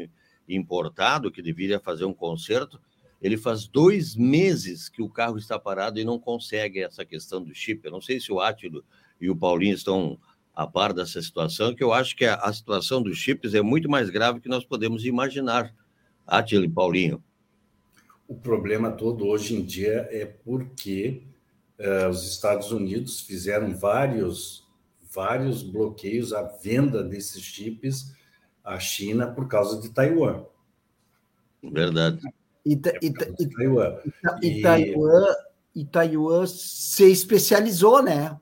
[0.48, 2.80] importado que deveria fazer um conserto.
[3.20, 7.54] Ele faz dois meses que o carro está parado e não consegue essa questão do
[7.54, 7.84] chip.
[7.84, 8.84] Eu não sei se o Átilo
[9.20, 10.18] e o Paulinho estão
[10.54, 13.90] a par dessa situação, que eu acho que a, a situação dos chips é muito
[13.90, 15.74] mais grave que nós podemos imaginar.
[16.26, 17.22] Atila e Paulinho.
[18.26, 21.22] O problema todo hoje em dia é porque
[21.78, 24.65] uh, os Estados Unidos fizeram vários,
[25.16, 28.14] vários bloqueios à venda desses chips
[28.62, 30.44] à China por causa de Taiwan.
[31.62, 32.20] Verdade.
[32.64, 33.96] E, e, e, Taiwan.
[34.42, 35.34] E, Taiwan,
[35.74, 38.38] e Taiwan se especializou, né?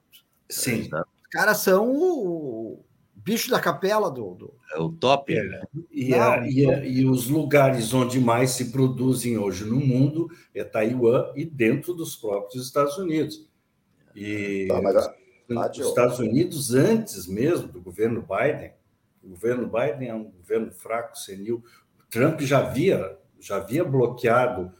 [0.51, 0.91] Sim
[1.35, 2.85] caras são o
[3.17, 4.35] bicho da capela do.
[4.35, 4.55] do...
[4.73, 5.37] É o top.
[5.37, 5.63] É.
[5.91, 10.63] E, a, e, a, e, os lugares onde mais se produzem hoje no mundo é
[10.63, 13.49] Taiwan e dentro dos próprios Estados Unidos.
[14.15, 15.11] E tá, mas,
[15.49, 18.73] os Estados Unidos, antes mesmo do governo Biden,
[19.23, 21.65] o governo Biden é um governo fraco, senil.
[22.11, 24.73] Trump já havia, já havia bloqueado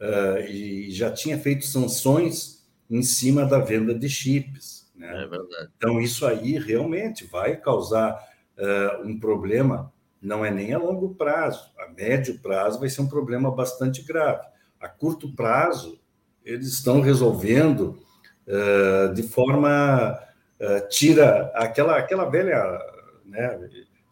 [0.00, 4.92] uh, e já tinha feito sanções em cima da venda de chips.
[4.94, 5.08] Né?
[5.08, 5.70] É verdade.
[5.76, 8.14] Então, isso aí realmente vai causar
[8.58, 13.08] uh, um problema, não é nem a longo prazo, a médio prazo vai ser um
[13.08, 14.46] problema bastante grave.
[14.80, 16.00] A curto prazo,
[16.44, 17.98] eles estão resolvendo
[18.46, 20.18] uh, de forma.
[20.60, 22.78] Uh, tira aquela, aquela velha.
[23.24, 23.68] Né,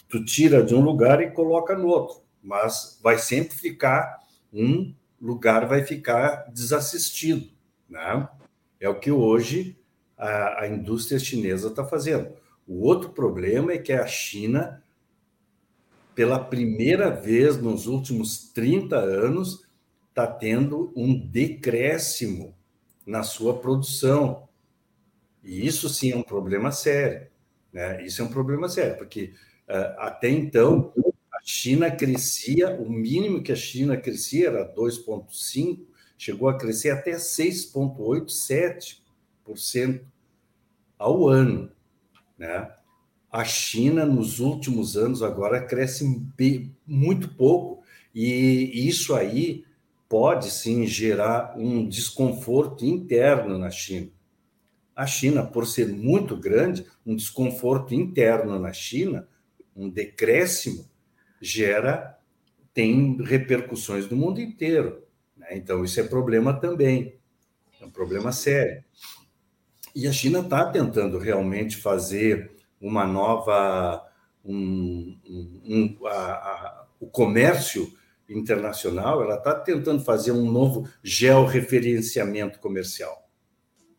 [0.09, 4.19] tu tira de um lugar e coloca no outro, mas vai sempre ficar
[4.53, 7.51] um lugar vai ficar desassistido,
[7.89, 8.29] né?
[8.81, 9.79] É o que hoje
[10.17, 12.33] a, a indústria chinesa está fazendo.
[12.67, 14.83] O outro problema é que a China,
[16.15, 19.67] pela primeira vez nos últimos 30 anos,
[20.09, 22.55] está tendo um decréscimo
[23.11, 24.49] na sua produção.
[25.43, 27.27] E isso sim é um problema sério.
[27.73, 28.07] Né?
[28.07, 29.35] Isso é um problema sério, porque
[29.69, 30.93] uh, até então
[31.33, 35.85] a China crescia, o mínimo que a China crescia era 2,5%,
[36.17, 40.05] chegou a crescer até 6,87%
[40.97, 41.73] ao ano.
[42.39, 42.73] Né?
[43.33, 46.05] A China, nos últimos anos, agora cresce
[46.87, 47.83] muito pouco,
[48.15, 49.65] e isso aí
[50.11, 54.11] pode sim gerar um desconforto interno na China.
[54.95, 59.29] A China, por ser muito grande, um desconforto interno na China,
[59.75, 60.85] um decréscimo,
[61.41, 62.19] gera,
[62.75, 65.01] tem repercussões no mundo inteiro.
[65.37, 65.47] Né?
[65.53, 67.15] Então, isso é problema também,
[67.81, 68.83] é um problema sério.
[69.95, 74.05] E a China está tentando realmente fazer uma nova.
[74.45, 77.93] Um, um, um a, a, o comércio
[78.31, 83.29] internacional, ela está tentando fazer um novo georreferenciamento comercial.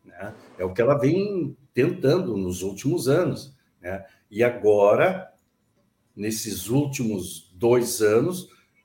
[0.04, 0.34] Né?
[0.58, 3.54] É o que ela vem tentando nos últimos anos.
[3.80, 4.04] Né?
[4.30, 5.30] E agora,
[6.16, 8.44] nesses últimos dois anos,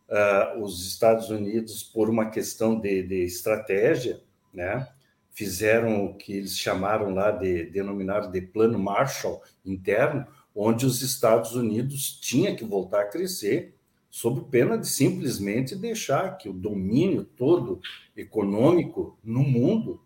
[0.09, 4.21] uh, os Estados Unidos, por uma questão de, de estratégia,
[4.53, 4.87] né?
[5.31, 11.53] fizeram o que eles chamaram lá de denominaram de plano Marshall interno, onde os Estados
[11.53, 13.76] Unidos tinha que voltar a crescer
[14.17, 17.79] sob pena de simplesmente deixar que o domínio todo
[18.15, 20.01] econômico no mundo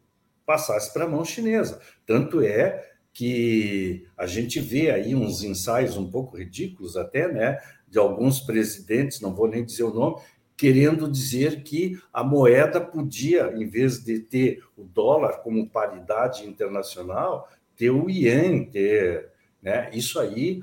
[0.45, 1.79] passasse para a mão chinesa.
[2.05, 7.97] Tanto é que a gente vê aí uns ensaios um pouco ridículos até, né, de
[7.99, 10.21] alguns presidentes, não vou nem dizer o nome,
[10.57, 17.49] querendo dizer que a moeda podia, em vez de ter o dólar como paridade internacional,
[17.77, 19.29] ter o iene, ter,
[19.61, 19.89] né?
[19.93, 20.61] Isso aí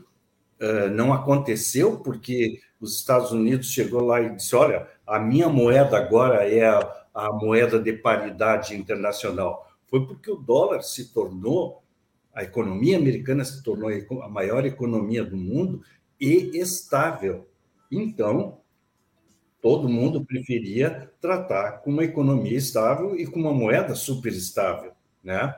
[0.60, 5.96] uh, não aconteceu porque os Estados Unidos chegou lá e disse: olha, a minha moeda
[5.96, 9.66] agora é a, a moeda de paridade internacional.
[9.86, 11.82] Foi porque o dólar se tornou,
[12.32, 13.90] a economia americana se tornou
[14.22, 15.82] a maior economia do mundo
[16.20, 17.48] e estável.
[17.90, 18.60] Então,
[19.60, 24.92] todo mundo preferia tratar com uma economia estável e com uma moeda super estável,
[25.22, 25.54] né?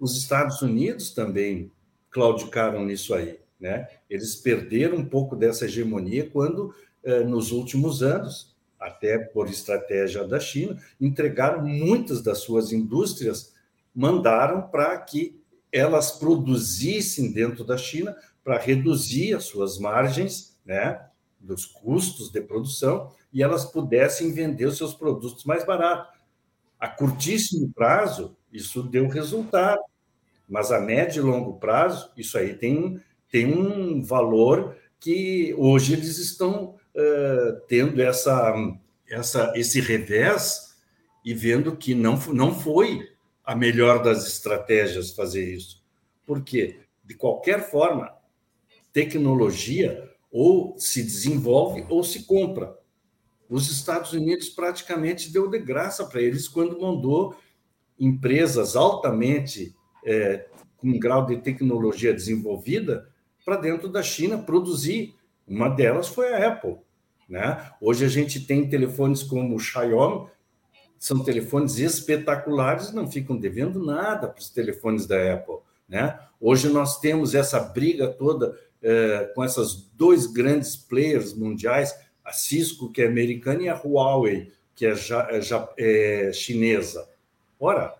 [0.00, 1.72] Os Estados Unidos também
[2.10, 3.38] claudicaram nisso aí.
[3.60, 3.88] Né?
[4.08, 10.38] Eles perderam um pouco dessa hegemonia quando, eh, nos últimos anos, até por estratégia da
[10.38, 13.52] China, entregaram muitas das suas indústrias,
[13.94, 15.40] mandaram para que
[15.72, 21.04] elas produzissem dentro da China para reduzir as suas margens, né,
[21.40, 26.16] dos custos de produção e elas pudessem vender os seus produtos mais barato.
[26.78, 29.82] A curtíssimo prazo, isso deu resultado,
[30.48, 36.18] mas a médio e longo prazo, isso aí tem tem um valor que hoje eles
[36.18, 38.54] estão uh, tendo essa,
[39.08, 40.76] essa, esse revés
[41.24, 43.08] e vendo que não, não foi
[43.44, 45.82] a melhor das estratégias fazer isso.
[46.26, 46.80] Por quê?
[47.04, 48.12] De qualquer forma,
[48.92, 52.76] tecnologia ou se desenvolve ou se compra.
[53.48, 57.34] Os Estados Unidos praticamente deu de graça para eles quando mandou
[57.98, 63.08] empresas altamente é, com um grau de tecnologia desenvolvida
[63.48, 65.14] para dentro da China produzir.
[65.46, 66.76] Uma delas foi a Apple.
[67.26, 67.72] Né?
[67.80, 70.28] Hoje a gente tem telefones como o Xiaomi,
[70.98, 75.60] são telefones espetaculares, não ficam devendo nada para os telefones da Apple.
[75.88, 76.18] Né?
[76.38, 82.92] Hoje nós temos essa briga toda é, com essas dois grandes players mundiais, a Cisco,
[82.92, 87.08] que é americana, e a Huawei, que é, ja, é, ja, é chinesa.
[87.58, 87.94] Ora,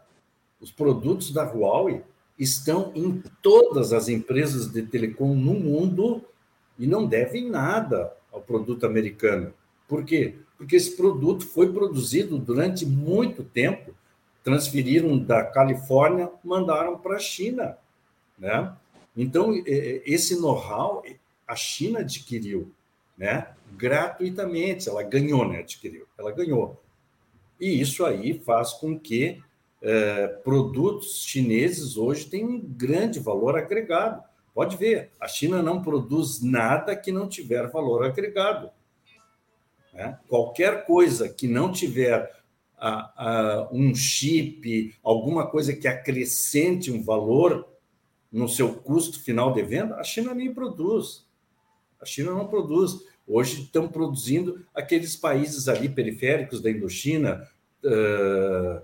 [0.61, 2.03] os produtos da Huawei
[2.39, 6.25] estão em todas as empresas de telecom no mundo
[6.79, 9.53] e não devem nada ao produto americano.
[9.89, 10.37] Por quê?
[10.57, 13.95] Porque esse produto foi produzido durante muito tempo,
[14.45, 17.77] transferiram da Califórnia, mandaram para a China,
[18.39, 18.73] né?
[19.17, 21.03] Então esse know-how
[21.47, 22.71] a China adquiriu,
[23.17, 23.49] né?
[23.77, 25.61] Gratuitamente, ela ganhou, né?
[25.61, 26.81] Adquiriu, ela ganhou.
[27.61, 29.43] E isso aí faz com que
[29.81, 34.23] é, produtos chineses hoje têm um grande valor agregado.
[34.55, 38.71] Pode ver, a China não produz nada que não tiver valor agregado.
[39.93, 40.19] Né?
[40.29, 42.33] Qualquer coisa que não tiver
[42.77, 47.69] a, a, um chip, alguma coisa que acrescente um valor
[48.31, 51.27] no seu custo final de venda, a China nem produz.
[52.01, 52.97] A China não produz.
[53.27, 57.47] Hoje estão produzindo aqueles países ali periféricos da Indochina,
[57.85, 58.83] uh,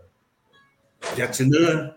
[1.15, 1.95] Vietnã,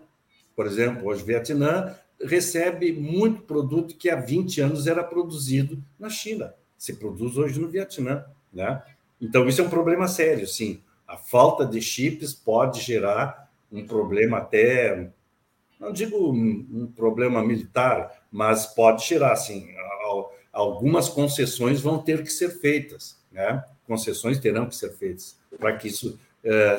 [0.54, 6.54] por exemplo, hoje Vietnã recebe muito produto que há 20 anos era produzido na China.
[6.76, 8.82] Se produz hoje no Vietnã, né?
[9.20, 10.80] Então isso é um problema sério, sim.
[11.06, 15.10] A falta de chips pode gerar um problema até,
[15.78, 19.68] não digo um, problema militar, mas pode gerar, sim.
[19.76, 23.64] A, algumas concessões vão ter que ser feitas, né?
[23.86, 26.78] concessões terão que ser feitas para que isso é,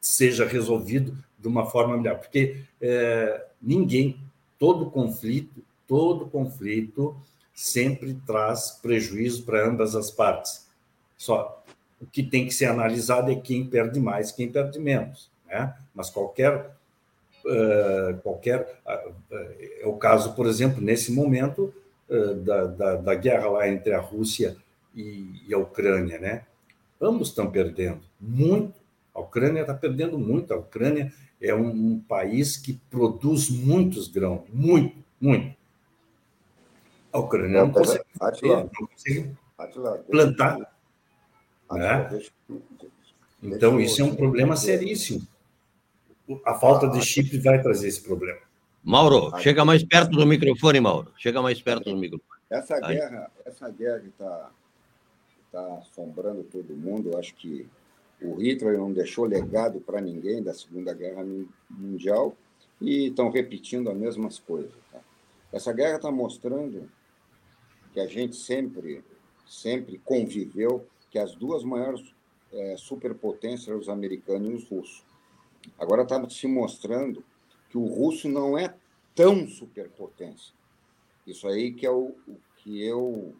[0.00, 4.20] seja resolvido de uma forma melhor, porque é, ninguém,
[4.58, 7.16] todo conflito, todo conflito
[7.54, 10.66] sempre traz prejuízo para ambas as partes.
[11.16, 11.64] Só
[12.00, 15.74] o que tem que ser analisado é quem perde mais, quem perde menos, né?
[15.94, 16.70] Mas qualquer
[17.44, 19.14] uh, qualquer uh,
[19.80, 21.74] é o caso, por exemplo, nesse momento
[22.08, 24.56] uh, da, da, da, guerra lá entre a Rússia
[24.94, 26.44] e, e a Ucrânia, né?
[27.00, 28.74] Ambos estão perdendo muito.
[29.14, 30.52] A Ucrânia está perdendo muito.
[30.52, 35.56] A Ucrânia é um, um país que produz muitos grãos, muito, muito.
[37.12, 38.04] A Ucrânia não consegue,
[38.42, 39.36] não consegue
[40.10, 40.58] plantar.
[41.70, 42.22] Né?
[43.42, 45.26] Então, isso é um problema seríssimo.
[46.44, 48.40] A falta de chip vai trazer esse problema.
[48.84, 51.12] Mauro, chega mais perto do microfone, Mauro.
[51.16, 52.38] Chega mais perto do microfone.
[52.50, 54.50] Essa guerra, essa guerra que está
[55.52, 57.68] tá assombrando todo mundo, eu acho que
[58.20, 61.24] o Hitler não deixou legado para ninguém da Segunda Guerra
[61.70, 62.36] Mundial
[62.80, 64.74] e estão repetindo as mesmas coisas.
[64.90, 65.00] Tá?
[65.52, 66.90] Essa guerra está mostrando
[67.92, 69.04] que a gente sempre,
[69.46, 72.12] sempre conviveu que as duas maiores
[72.52, 75.04] é, superpotências eram os americanos e os russos.
[75.78, 77.24] Agora está se mostrando
[77.70, 78.74] que o russo não é
[79.14, 80.54] tão superpotência.
[81.26, 83.34] Isso aí que é o, o que eu,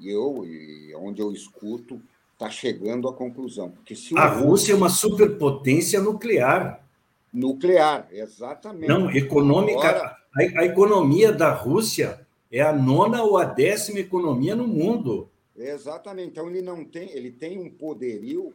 [0.00, 2.00] eu e onde eu escuto
[2.40, 3.70] está chegando à conclusão.
[3.70, 6.82] Porque se a Rússia é uma superpotência nuclear.
[7.30, 8.88] Nuclear, exatamente.
[8.88, 9.88] Não, econômica.
[9.88, 10.16] Agora...
[10.34, 15.28] A, a economia da Rússia é a nona ou a décima economia no mundo.
[15.54, 16.30] Exatamente.
[16.30, 18.54] Então ele não tem, ele tem um poderio,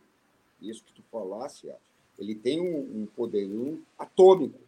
[0.59, 1.69] isso que tu falasse,
[2.17, 4.59] ele tem um, um poderio atômico.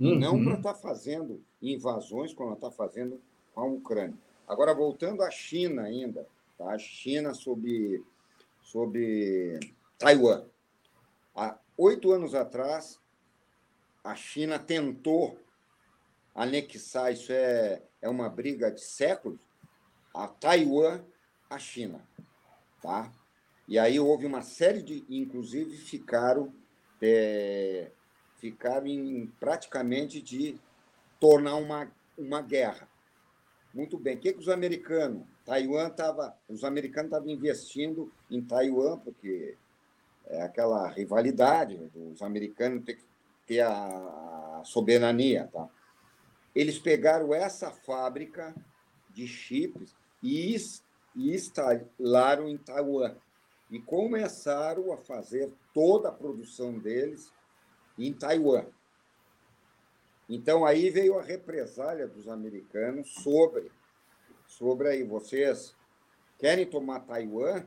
[0.00, 0.18] Uhum.
[0.18, 3.20] Não para estar tá fazendo invasões como ela está fazendo
[3.54, 4.16] com a Ucrânia.
[4.48, 6.26] Agora, voltando à China ainda,
[6.58, 6.70] tá?
[6.70, 8.02] a China sob,
[8.64, 9.60] sob
[9.96, 10.44] Taiwan.
[11.36, 13.00] Há oito anos atrás,
[14.02, 15.38] a China tentou
[16.34, 19.40] anexar, isso é é uma briga de séculos,
[20.12, 21.02] a Taiwan,
[21.48, 22.06] a China.
[22.82, 23.10] Tá?
[23.66, 26.54] E aí houve uma série de, inclusive, ficaram,
[27.00, 27.90] é,
[28.36, 30.60] ficaram em, praticamente de
[31.18, 32.86] tornar uma, uma guerra.
[33.72, 34.16] Muito bem.
[34.16, 35.26] O que, que os americanos?
[35.44, 36.36] Taiwan estava.
[36.48, 39.56] Os americanos estavam investindo em Taiwan, porque
[40.26, 43.04] é aquela rivalidade dos americanos ter que
[43.46, 45.48] ter a soberania.
[45.52, 45.68] Tá?
[46.54, 48.54] eles pegaram essa fábrica
[49.10, 50.56] de chips e,
[51.16, 53.16] e instalaram em Taiwan
[53.70, 57.32] e começaram a fazer toda a produção deles
[57.98, 58.66] em Taiwan.
[60.28, 63.70] Então aí veio a represália dos americanos sobre
[64.58, 65.74] sobre aí vocês
[66.38, 67.64] querem tomar Taiwan,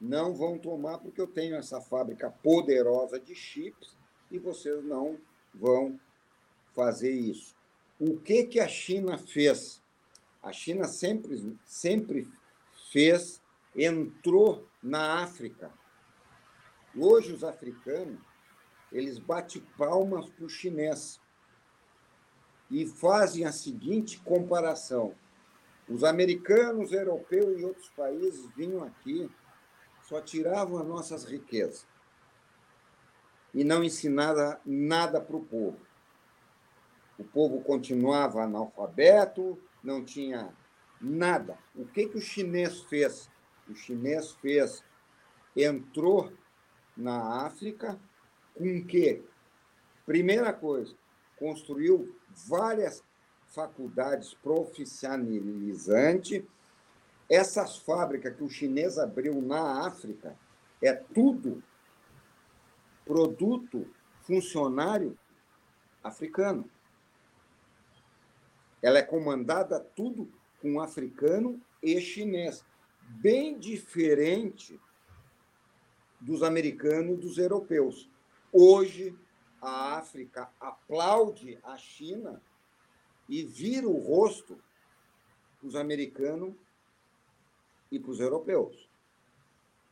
[0.00, 3.96] não vão tomar porque eu tenho essa fábrica poderosa de chips
[4.30, 5.18] e vocês não
[5.52, 5.98] vão
[6.74, 7.56] fazer isso.
[7.98, 9.82] O que, que a China fez?
[10.42, 12.28] A China sempre, sempre
[12.90, 13.42] fez,
[13.74, 15.72] entrou na África.
[16.96, 18.20] Hoje, os africanos,
[18.90, 21.20] eles batem palmas para o chinês
[22.70, 25.14] e fazem a seguinte comparação.
[25.88, 29.30] Os americanos, europeus e outros países vinham aqui,
[30.02, 31.86] só tiravam as nossas riquezas
[33.54, 35.78] e não ensinavam nada para o povo
[37.22, 40.52] o povo continuava analfabeto, não tinha
[41.00, 41.56] nada.
[41.74, 43.30] O que, que o chinês fez?
[43.68, 44.84] O chinês fez,
[45.56, 46.32] entrou
[46.96, 47.98] na África
[48.54, 49.22] com que?
[50.04, 50.94] Primeira coisa,
[51.36, 52.14] construiu
[52.48, 53.04] várias
[53.54, 56.44] faculdades profissionalizantes.
[57.30, 60.36] Essas fábricas que o chinês abriu na África
[60.82, 61.62] é tudo
[63.04, 63.86] produto
[64.22, 65.16] funcionário
[66.02, 66.68] africano
[68.82, 70.28] ela é comandada tudo
[70.60, 72.64] com africano e chinês,
[73.00, 74.78] bem diferente
[76.20, 78.10] dos americanos e dos europeus.
[78.52, 79.16] Hoje,
[79.60, 82.42] a África aplaude a China
[83.28, 84.58] e vira o rosto
[85.58, 86.54] para os americanos
[87.90, 88.88] e para os europeus.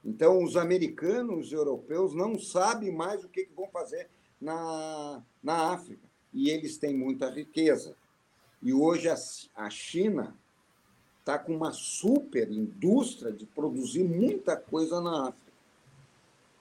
[0.05, 4.09] Então, os americanos e os europeus não sabem mais o que vão fazer
[4.41, 6.09] na, na África.
[6.33, 7.95] E eles têm muita riqueza.
[8.62, 9.09] E hoje
[9.55, 10.37] a China
[11.18, 15.51] está com uma super indústria de produzir muita coisa na África.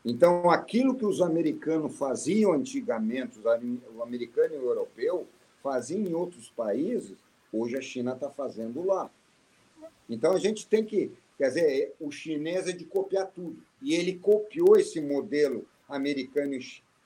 [0.04, 5.28] Então, aquilo que os americanos faziam antigamente, o americano e o europeu
[5.62, 7.18] faziam em outros países,
[7.52, 9.10] hoje a China está fazendo lá.
[10.10, 13.62] Então a gente tem que, quer dizer, o chinês é de copiar tudo.
[13.82, 16.54] E ele copiou esse modelo americano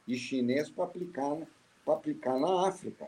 [0.08, 1.38] e chinês para aplicar,
[1.86, 3.08] aplicar na África.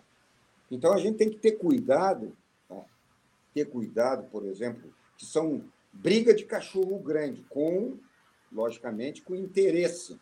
[0.70, 2.36] Então a gente tem que ter cuidado,
[2.68, 2.84] tá?
[3.54, 7.98] ter cuidado, por exemplo, que são briga de cachorro grande, com,
[8.52, 10.20] logicamente, com interesse.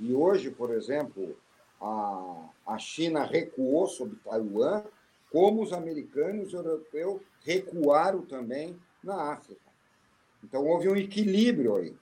[0.00, 1.36] E hoje, por exemplo,
[1.80, 4.82] a, a China recuou sobre Taiwan,
[5.30, 9.60] como os americanos e europeus recuaram também na África.
[10.42, 11.94] Então, houve um equilíbrio aí.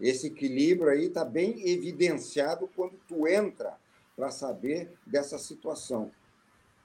[0.00, 3.76] Esse equilíbrio aí está bem evidenciado quando tu entra
[4.14, 6.10] para saber dessa situação.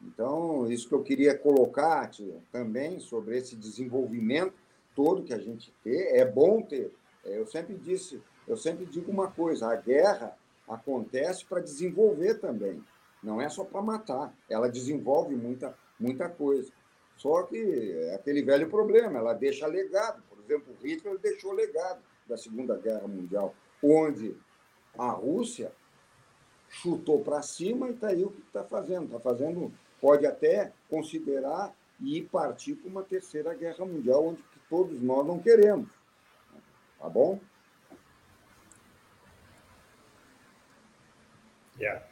[0.02, 4.54] Então, isso que eu queria colocar tia, também sobre esse desenvolvimento
[4.96, 6.18] todo que a gente tem.
[6.18, 6.92] É bom ter.
[7.24, 10.36] É, eu sempre disse, eu sempre digo uma coisa: a guerra
[10.72, 12.84] acontece para desenvolver também.
[13.22, 14.34] Não é só para matar.
[14.50, 16.72] Ela desenvolve muita, muita coisa.
[17.18, 17.58] Só que
[18.08, 20.24] é aquele velho problema, ela deixa legado.
[20.28, 23.54] Por exemplo, Hitler deixou legado da Segunda Guerra Mundial,
[23.84, 24.36] onde
[24.98, 25.72] a Rússia
[26.70, 29.06] chutou para cima e está aí o que está fazendo.
[29.06, 35.28] Está fazendo, pode até considerar e partir para uma terceira guerra mundial, onde todos nós
[35.28, 35.90] não queremos.
[36.98, 37.40] Tá bom?
[41.82, 42.06] Yeah.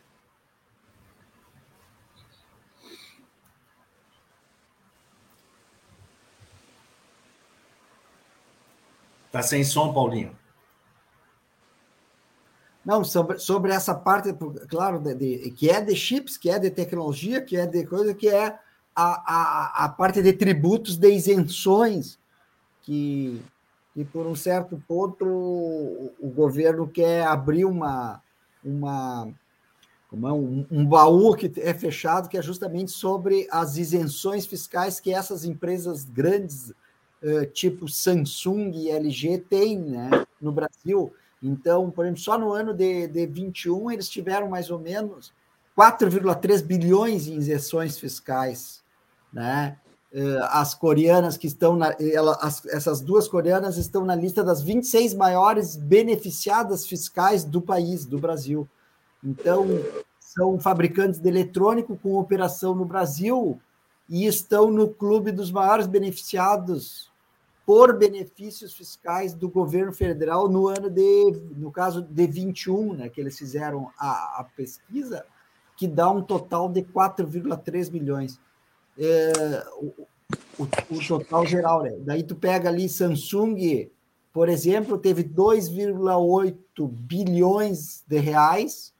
[9.31, 10.35] Tá sem som, Paulinho.
[12.83, 14.33] Não, sobre, sobre essa parte,
[14.67, 18.15] claro, de, de, que é de chips, que é de tecnologia, que é de coisa,
[18.15, 18.57] que é
[18.95, 22.17] a, a, a parte de tributos, de isenções,
[22.81, 23.39] que,
[23.93, 28.23] que por um certo ponto o, o governo quer abrir uma,
[28.63, 29.31] uma,
[30.11, 35.45] um, um baú que é fechado, que é justamente sobre as isenções fiscais que essas
[35.45, 36.71] empresas grandes,
[37.21, 40.09] uh, tipo Samsung e LG, têm né,
[40.41, 41.13] no Brasil.
[41.41, 45.31] Então, por exemplo, só no ano de, de 21 eles tiveram mais ou menos
[45.77, 48.81] 4,3 bilhões em isenções fiscais,
[49.31, 49.77] né?
[50.11, 54.59] Uh, as coreanas que estão na, ela, as, essas duas coreanas estão na lista das
[54.59, 58.67] 26 maiores beneficiadas fiscais do país, do Brasil.
[59.23, 59.67] Então,
[60.19, 63.59] são fabricantes de eletrônico com operação no Brasil
[64.07, 67.09] e estão no clube dos maiores beneficiados
[67.65, 73.21] por benefícios fiscais do governo federal no ano de, no caso de 21, né, que
[73.21, 75.23] eles fizeram a, a pesquisa,
[75.77, 78.39] que dá um total de 4,3 milhões.
[78.97, 80.07] É, o,
[80.57, 81.95] o, o, total geral, né?
[81.99, 83.89] Daí tu pega ali Samsung,
[84.33, 88.93] por exemplo, teve 2,8 bilhões de reais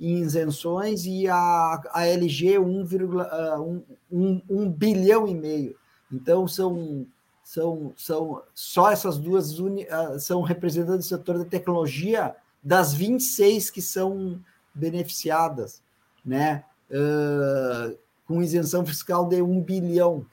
[0.00, 5.76] em isenções e a, a LG 1,1 um, um bilhão e meio.
[6.10, 7.06] Então, são,
[7.44, 13.70] são, são só essas duas uni, ah, são representantes do setor da tecnologia das 26
[13.70, 14.40] que são
[14.74, 15.82] beneficiadas,
[16.24, 16.64] né?
[16.90, 17.96] Uh,
[18.26, 20.26] com isenção fiscal de 1 bilhão,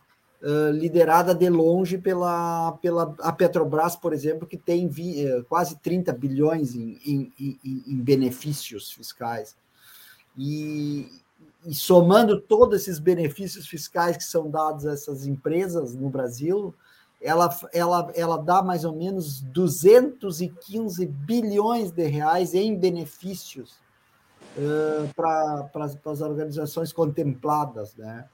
[0.72, 6.14] liderada de longe pela, pela a Petrobras, por exemplo, que tem vi, uh, quase 30
[6.14, 9.56] bilhões em, em, em, em benefícios fiscais.
[10.38, 11.10] E,
[11.66, 16.74] e somando todos esses benefícios fiscais que são dados a essas empresas no Brasil,
[17.20, 23.80] ela, ela, ela dá mais ou menos 215 bilhões de reais em benefícios
[24.56, 25.68] uh, para
[26.12, 27.96] as organizações contempladas.
[27.96, 28.30] Né?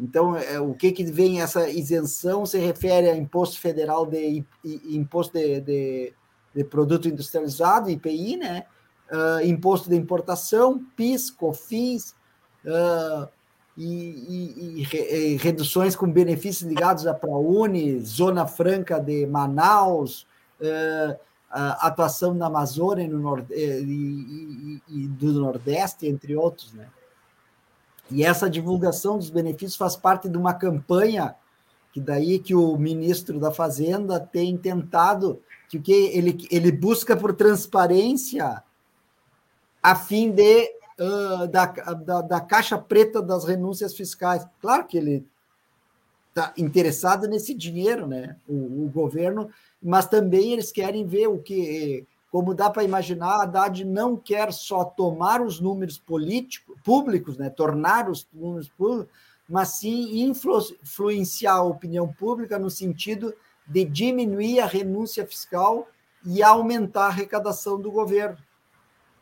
[0.00, 5.32] Então, é, o que, que vem essa isenção se refere a imposto federal de, imposto
[5.36, 6.12] de, de,
[6.54, 8.64] de produto industrializado, IPI, né?
[9.10, 12.14] uh, imposto de importação, PIS, COFINS,
[12.64, 13.28] uh,
[13.76, 20.26] e, e, e, reduções com benefícios ligados à ProUni, Zona Franca de Manaus,
[20.60, 21.16] uh,
[21.50, 26.74] atuação na Amazônia no Nord e, e, do Nordeste, entre outros.
[26.74, 26.86] Né?
[28.10, 31.34] E essa divulgação dos benefícios faz parte de uma campanha
[31.92, 37.16] que daí que o ministro da Fazenda tem tentado que o que ele, ele busca
[37.16, 38.62] por transparência
[39.82, 44.46] a fim de uh, da, da, da, caixa preta das renúncias fiscais.
[44.60, 45.26] Claro que ele
[46.28, 48.36] está interessado nesse dinheiro, né?
[48.48, 49.50] O, o, governo,
[49.82, 54.52] mas também eles querem ver o que, como dá para imaginar, a Haddad não quer
[54.52, 57.48] só tomar os números políticos públicos, né?
[57.48, 59.12] Tornar os números públicos,
[59.48, 63.34] mas sim influ, influenciar a opinião pública no sentido
[63.66, 65.88] de diminuir a renúncia fiscal
[66.24, 68.38] e aumentar a arrecadação do governo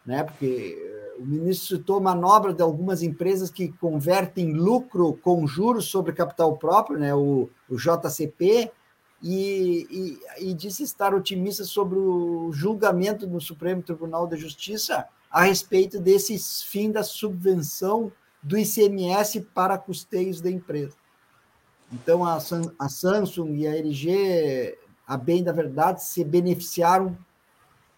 [0.07, 0.23] né?
[0.23, 0.79] Porque
[1.19, 6.99] o ministro citou manobra de algumas empresas que convertem lucro com juros sobre capital próprio,
[6.99, 8.71] né, o, o JCP,
[9.23, 15.43] e, e, e, disse estar otimista sobre o julgamento do Supremo Tribunal de Justiça a
[15.43, 18.13] respeito desse fim da subvenção
[18.43, 20.95] do ICMS para custeios da empresa.
[21.93, 22.39] Então, a,
[22.79, 27.17] a Samsung e a LG, a bem da verdade, se beneficiaram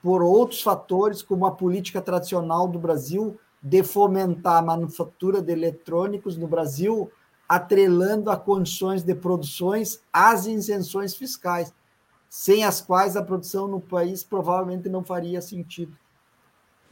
[0.02, 6.36] por outros fatores, como a política tradicional do Brasil de fomentar a manufatura de eletrônicos
[6.36, 7.10] no Brasil,
[7.48, 11.72] atrelando a condições de produções às isenções fiscais,
[12.28, 15.96] sem as quais a produção no país provavelmente não faria sentido.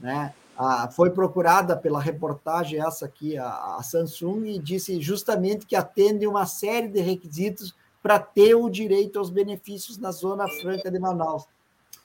[0.01, 0.33] Né?
[0.57, 6.27] Ah, foi procurada pela reportagem essa aqui, a, a Samsung, e disse justamente que atende
[6.27, 11.45] uma série de requisitos para ter o direito aos benefícios na Zona Franca de Manaus.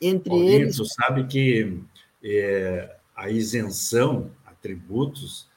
[0.02, 0.76] Entre Paulinho, eles.
[0.76, 1.80] Tu sabe que
[2.24, 5.48] é, a isenção a tributos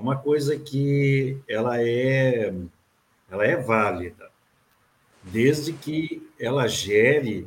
[0.00, 2.54] é uma coisa que ela é,
[3.30, 4.30] ela é válida,
[5.22, 7.46] desde que ela gere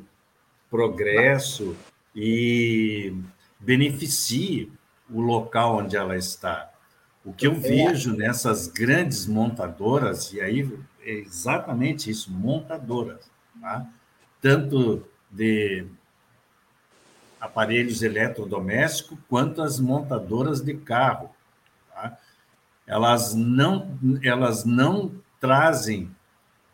[0.70, 1.76] progresso
[2.16, 3.16] e
[3.60, 4.72] beneficie
[5.10, 6.72] o local onde ela está.
[7.26, 7.56] O que eu é.
[7.56, 13.90] vejo nessas grandes montadoras, e aí é exatamente isso, montadoras, tá?
[14.40, 15.88] tanto de
[17.42, 21.32] aparelhos eletrodomésticos quanto as montadoras de carro.
[22.86, 26.14] Elas, não, elas não trazem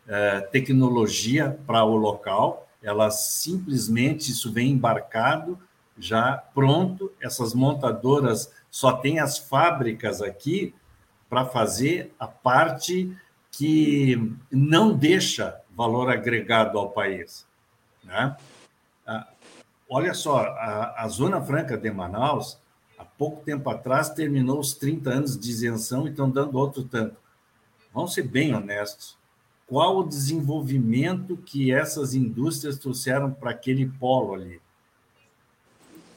[0.06, 5.58] é, tecnologia para o local, elas simplesmente, isso vem embarcado
[5.98, 7.12] já pronto.
[7.20, 10.74] Essas montadoras só têm as fábricas aqui
[11.28, 13.16] para fazer a parte
[13.52, 17.46] que não deixa valor agregado ao país.
[18.02, 18.36] Né?
[19.06, 19.28] Ah,
[19.88, 22.58] olha só, a, a, Zona Franca de Manaus,
[23.20, 27.14] pouco tempo atrás, terminou os 30 anos de isenção e estão dando outro tanto.
[27.92, 29.14] Vamos ser bem honestos.
[29.66, 34.58] Qual o desenvolvimento que essas indústrias trouxeram para aquele polo ali?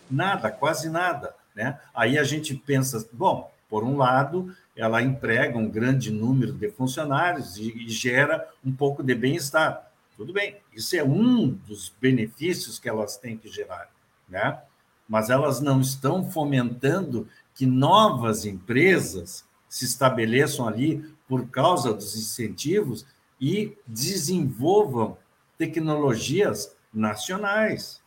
[0.09, 1.35] Nada, quase nada.
[1.53, 1.77] Né?
[1.93, 7.57] Aí a gente pensa, bom, por um lado, ela emprega um grande número de funcionários
[7.57, 9.91] e, e gera um pouco de bem-estar.
[10.15, 13.89] Tudo bem, isso é um dos benefícios que elas têm que gerar,
[14.29, 14.61] né?
[15.07, 23.05] Mas elas não estão fomentando que novas empresas se estabeleçam ali por causa dos incentivos
[23.39, 25.17] e desenvolvam
[25.57, 28.01] tecnologias nacionais.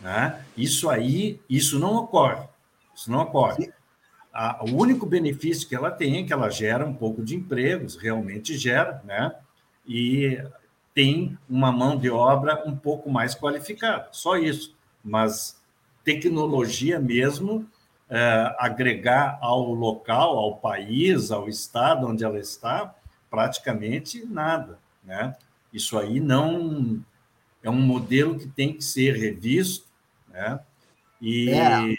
[0.00, 0.44] Né?
[0.56, 2.46] Isso aí, isso não ocorre.
[2.94, 3.72] Isso não ocorre.
[4.32, 7.96] A, o único benefício que ela tem é que ela gera um pouco de empregos,
[7.96, 9.34] realmente gera, né?
[9.86, 10.42] E
[10.92, 14.76] tem uma mão de obra um pouco mais qualificada, só isso.
[15.02, 15.60] Mas
[16.04, 17.66] tecnologia mesmo,
[18.08, 22.94] é, agregar ao local, ao país, ao estado onde ela está,
[23.30, 25.34] praticamente nada, né?
[25.72, 27.02] Isso aí não
[27.62, 29.94] é um modelo que tem que ser revisto
[30.34, 30.58] né?
[31.22, 31.94] E, é.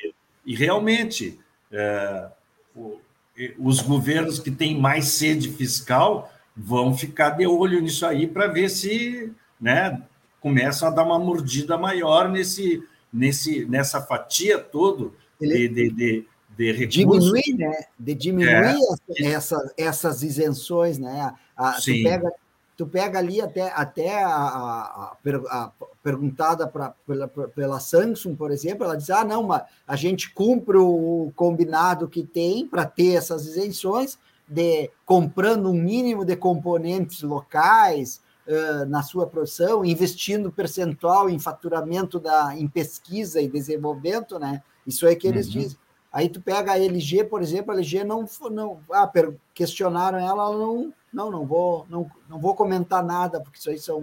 [0.45, 1.39] e realmente,
[1.71, 2.27] é,
[3.57, 8.69] os governos que têm mais sede fiscal vão ficar de olho nisso aí para ver
[8.69, 10.01] se né,
[10.41, 12.83] começam a dar uma mordida maior nesse,
[13.15, 17.31] nesse, nessa fatia todo de, de, de, de recursos.
[17.31, 17.85] Diminuir, né?
[17.97, 18.77] De diminuir
[19.17, 19.25] é.
[19.31, 21.33] essa, essas isenções, né?
[21.55, 21.99] A, Sim.
[21.99, 22.33] Tu pega,
[22.77, 25.17] tu pega ali até, até a, a,
[25.49, 25.71] a,
[26.03, 30.77] perguntada pra, pela, pela Samsung, por exemplo, ela diz: ah, não, mas a gente cumpre
[30.77, 38.21] o combinado que tem para ter essas isenções, de comprando um mínimo de componentes locais
[38.47, 44.61] uh, na sua produção, investindo percentual em faturamento da, em pesquisa e desenvolvimento, né?
[44.85, 45.53] Isso é que eles uhum.
[45.53, 45.77] dizem.
[46.11, 49.11] Aí tu pega a LG, por exemplo, a LG não, não ah,
[49.53, 53.77] questionaram ela, ela não, não, não vou, não, não vou comentar nada, porque isso aí
[53.77, 53.99] são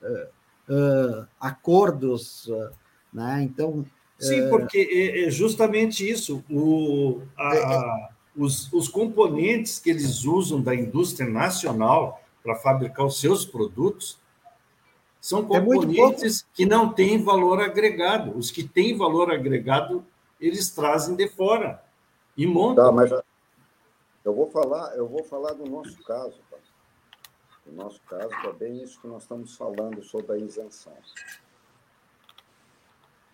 [0.00, 2.70] uh, uh, acordos, uh,
[3.12, 3.42] né?
[3.42, 3.84] Então.
[4.20, 6.44] Sim, porque é, é justamente isso.
[6.50, 13.04] O, a, é, é, os, os componentes que eles usam da indústria nacional para fabricar
[13.04, 14.18] os seus produtos
[15.20, 18.34] são é componentes que não têm valor agregado.
[18.38, 20.02] Os que têm valor agregado,
[20.40, 21.84] eles trazem de fora
[22.34, 22.86] e montam.
[22.86, 23.10] Tá, mas
[24.24, 26.40] eu vou falar, eu vou falar do nosso caso.
[27.66, 30.96] No nosso caso, é bem isso que nós estamos falando sobre a isenção.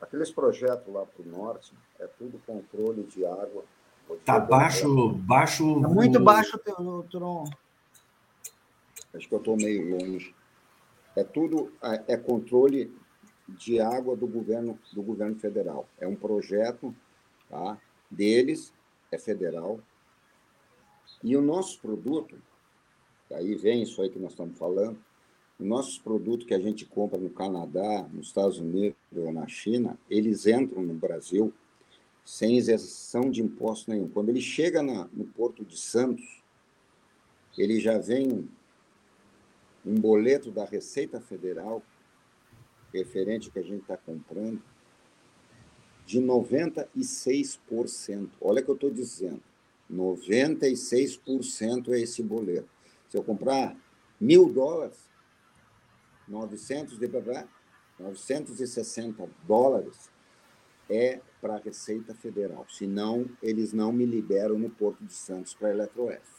[0.00, 3.64] Aqueles projetos lá para o norte é tudo controle de água.
[4.10, 5.80] Está baixo, baixo.
[5.80, 6.58] Tá muito baixo,
[7.08, 7.44] Turon.
[9.14, 10.34] Acho que eu estou meio longe.
[11.16, 11.72] É tudo
[12.08, 12.92] é controle
[13.48, 15.88] de água do governo do governo federal.
[16.00, 16.94] É um projeto,
[17.48, 17.78] tá?
[18.10, 18.72] deles
[19.10, 19.80] é federal.
[21.22, 22.36] E o nosso produto,
[23.32, 24.98] aí vem isso aí que nós estamos falando,
[25.58, 29.98] o nosso produto que a gente compra no Canadá, nos Estados Unidos ou na China,
[30.10, 31.52] eles entram no Brasil
[32.24, 34.08] sem isenção de imposto nenhum.
[34.08, 36.42] Quando ele chega na, no Porto de Santos,
[37.56, 38.48] ele já vem
[39.84, 41.82] um boleto da Receita Federal,
[42.92, 44.62] referente ao que a gente está comprando,
[46.06, 48.30] de 96%.
[48.40, 49.42] Olha o que eu estou dizendo.
[49.92, 52.68] 96% é esse boleto.
[53.08, 53.76] Se eu comprar
[54.20, 54.98] mil dólares,
[56.26, 57.08] 900 de
[57.98, 60.10] 960 dólares
[60.88, 62.66] é para a Receita Federal.
[62.68, 66.33] Senão, eles não me liberam no Porto de Santos para a Eletroeste.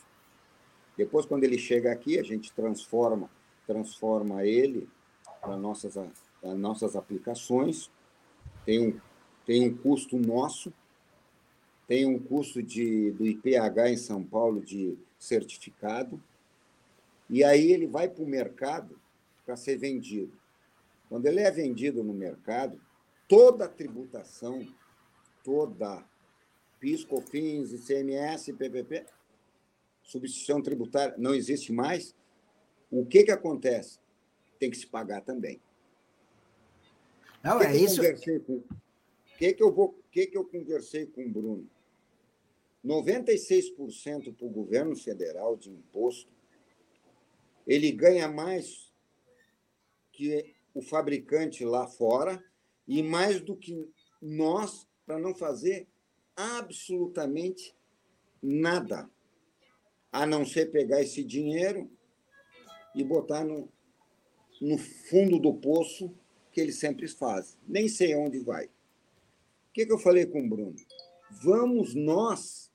[0.98, 3.30] Depois, quando ele chega aqui, a gente transforma,
[3.68, 4.88] transforma ele
[5.42, 5.96] para nossas,
[6.42, 7.92] nossas aplicações.
[8.66, 9.00] Tem um,
[9.46, 10.74] tem um custo nosso,
[11.88, 16.22] tem um custo de, do IPH em São Paulo de certificado,
[17.30, 19.00] e aí ele vai para o mercado
[19.46, 20.34] para ser vendido.
[21.10, 22.80] Quando ele é vendido no mercado,
[23.28, 24.66] toda a tributação,
[25.44, 26.04] toda,
[26.80, 29.06] PIS, COFINS, ICMS, PPP,
[30.06, 32.16] substituição tributária não existe mais,
[32.90, 34.00] o que, que acontece?
[34.60, 35.60] Tem que se pagar também.
[37.44, 38.02] Não, que é que isso.
[38.02, 38.64] O
[39.38, 41.70] que, que, eu vou, que, que eu conversei com o Bruno?
[42.86, 46.32] 96% para o governo federal de imposto,
[47.66, 48.94] ele ganha mais
[50.12, 52.42] que o fabricante lá fora
[52.88, 53.90] e mais do que
[54.22, 55.88] nós para não fazer
[56.36, 57.76] absolutamente
[58.42, 59.10] nada
[60.16, 61.92] a não ser pegar esse dinheiro
[62.96, 63.68] e botar no,
[64.62, 66.10] no fundo do poço
[66.54, 67.60] que eles sempre fazem.
[67.68, 68.68] Nem sei onde vai.
[68.68, 68.70] O
[69.74, 70.78] que, que eu falei com o Bruno?
[71.30, 72.72] Vamos nós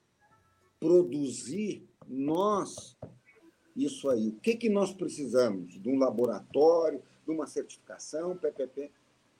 [0.79, 2.95] produzir, nós,
[3.75, 4.27] isso aí.
[4.27, 5.81] O que, que nós precisamos?
[5.81, 8.91] De um laboratório, de uma certificação, PPP,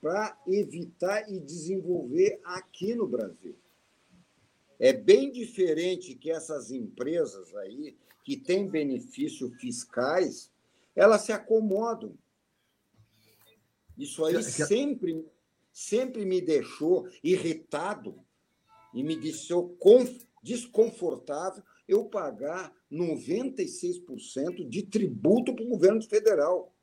[0.01, 3.55] para evitar e desenvolver aqui no Brasil.
[4.81, 10.51] É bem diferente que essas empresas aí, que têm benefícios fiscais,
[10.95, 12.17] elas se acomodam.
[13.95, 15.23] Isso aí sempre,
[15.71, 18.19] sempre me deixou irritado
[18.91, 19.77] e me deixou
[20.41, 26.73] desconfortável eu pagar 96% de tributo para o governo federal.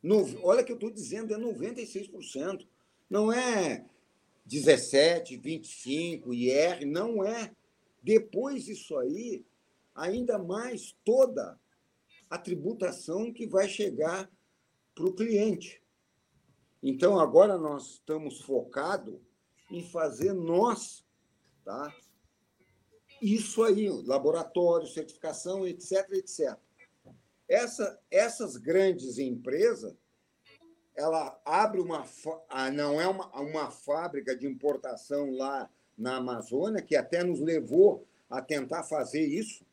[0.00, 2.64] No, olha que eu estou dizendo, é 96%.
[3.10, 3.84] Não é
[4.44, 7.54] 17, 25, IR, não é.
[8.02, 9.44] Depois disso aí,
[9.94, 11.58] ainda mais toda
[12.28, 14.30] a tributação que vai chegar
[14.94, 15.82] para o cliente.
[16.82, 19.20] Então, agora nós estamos focados
[19.70, 21.04] em fazer nós,
[21.64, 21.94] tá?
[23.20, 26.58] Isso aí, laboratório, certificação, etc, etc.
[27.48, 29.94] Essa, essas grandes empresas,
[30.94, 32.06] ela abre uma
[32.48, 38.06] ah, não é uma, uma fábrica de importação lá na Amazônia que até nos levou
[38.28, 39.64] a tentar fazer isso.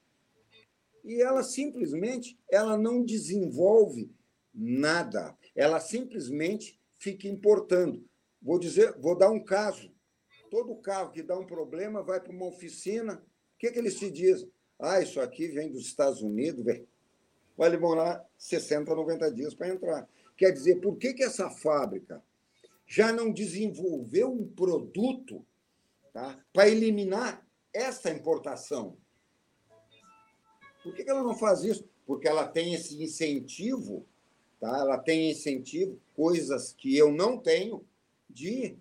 [1.03, 4.11] E ela simplesmente ela não desenvolve
[4.53, 5.35] nada.
[5.55, 8.03] Ela simplesmente fica importando.
[8.41, 9.91] Vou dizer vou dar um caso.
[10.49, 13.15] Todo carro que dá um problema vai para uma oficina.
[13.55, 14.49] O que, que eles se dizem?
[14.77, 16.63] Ah isso aqui vem dos Estados Unidos
[17.57, 20.07] vai demorar 60 90 dias para entrar
[20.39, 22.23] Quer dizer, por que, que essa fábrica
[22.87, 25.45] já não desenvolveu um produto
[26.13, 28.95] tá, para eliminar essa importação?
[30.81, 31.85] Por que, que ela não faz isso?
[32.07, 34.05] Porque ela tem esse incentivo,
[34.61, 34.77] tá?
[34.77, 37.85] ela tem incentivo, coisas que eu não tenho,
[38.29, 38.77] de,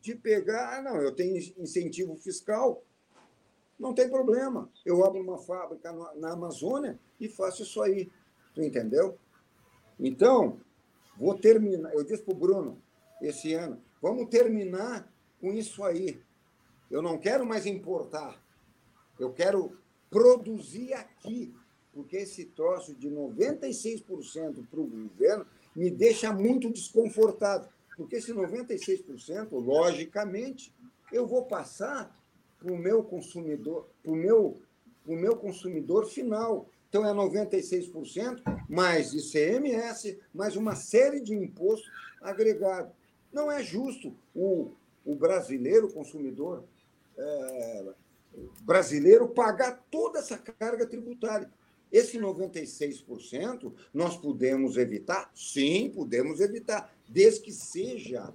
[0.00, 0.78] de pegar.
[0.78, 2.84] Ah, não, eu tenho incentivo fiscal,
[3.76, 4.70] não tem problema.
[4.86, 8.08] Eu abro uma fábrica na Amazônia e faço isso aí.
[8.54, 9.18] Tu entendeu?
[9.98, 10.60] Então,
[11.16, 11.92] Vou terminar.
[11.94, 12.82] Eu disse para o Bruno
[13.20, 16.20] esse ano: vamos terminar com isso aí.
[16.90, 18.40] Eu não quero mais importar.
[19.18, 19.76] Eu quero
[20.10, 21.54] produzir aqui.
[21.92, 25.46] Porque esse troço de 96% para o governo
[25.76, 27.68] me deixa muito desconfortável.
[27.96, 30.74] Porque esse 96%, logicamente,
[31.12, 32.20] eu vou passar
[32.58, 34.60] para o meu consumidor, para o meu,
[35.06, 36.68] meu consumidor final.
[36.94, 41.90] Então, é 96%, mais ICMS, mais uma série de impostos
[42.22, 42.92] agregados.
[43.32, 44.70] Não é justo o,
[45.04, 46.62] o brasileiro consumidor
[47.18, 47.84] é,
[48.60, 51.50] brasileiro pagar toda essa carga tributária.
[51.90, 55.32] Esse 96% nós podemos evitar?
[55.34, 58.32] Sim, podemos evitar, desde que seja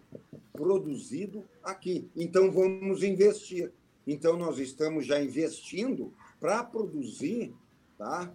[0.51, 2.10] produzido aqui.
[2.14, 3.72] Então, vamos investir.
[4.05, 7.55] Então, nós estamos já investindo para produzir
[8.00, 8.32] tá?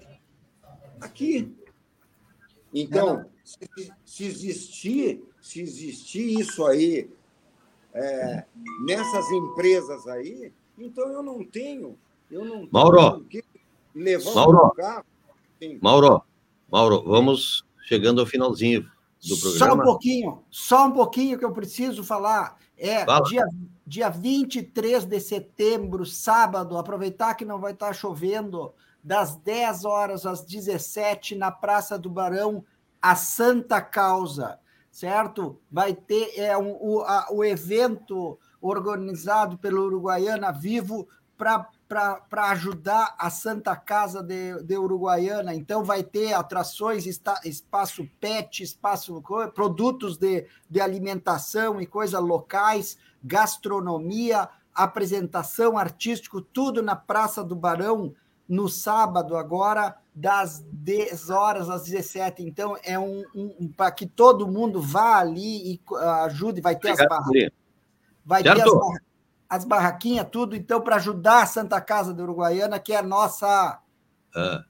[1.01, 1.55] aqui.
[2.73, 7.11] Então, se, se, existir, se existir isso aí
[7.93, 8.45] é,
[8.85, 11.97] nessas empresas aí, então eu não tenho,
[12.31, 13.45] eu não Mauro, tenho
[13.95, 15.05] levar Mauro, carro.
[15.62, 15.79] Sim.
[15.81, 16.23] Mauro,
[16.71, 18.91] Mauro, vamos chegando ao finalzinho
[19.27, 19.67] do programa.
[19.67, 22.59] Só um pouquinho, só um pouquinho que eu preciso falar.
[22.77, 23.47] É, dia,
[23.87, 28.75] dia 23 de setembro, sábado, aproveitar que não vai estar chovendo,
[29.05, 32.65] das 10 horas às 17 na Praça do Barão,
[33.03, 34.59] a Santa Causa,
[34.91, 35.61] certo?
[35.71, 43.29] Vai ter é, um, o, a, o evento organizado pelo Uruguaiana Vivo para ajudar a
[43.29, 45.55] Santa Casa de, de, Uruguaiana.
[45.55, 47.05] Então, vai ter atrações,
[47.45, 49.23] espaço pet, espaço
[49.55, 58.15] produtos de, de alimentação e coisas locais, gastronomia, apresentação artístico, tudo na Praça do Barão,
[58.49, 62.43] no sábado, agora, das 10 horas às 17.
[62.43, 66.77] Então, é um, um, um para que todo mundo vá ali e uh, ajude, vai
[66.77, 67.53] ter Obrigado, as barraquinhas.
[68.25, 69.01] Vai ter as, barra,
[69.49, 73.81] as, barraquinhas, tudo, então, para ajudar a Santa Casa da Uruguaiana, que é a nossa.
[74.37, 74.63] É.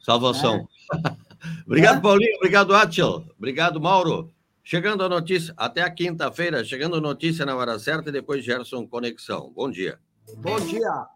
[0.00, 0.68] Salvação.
[0.92, 1.24] É.
[1.66, 2.00] Obrigado, é.
[2.00, 2.36] Paulinho.
[2.36, 3.24] Obrigado, Atil.
[3.38, 4.32] Obrigado, Mauro.
[4.62, 8.86] Chegando a notícia, até a quinta-feira, chegando a notícia na hora certa e depois Gerson
[8.86, 9.52] Conexão.
[9.54, 9.98] Bom dia.
[10.38, 11.06] Bom dia.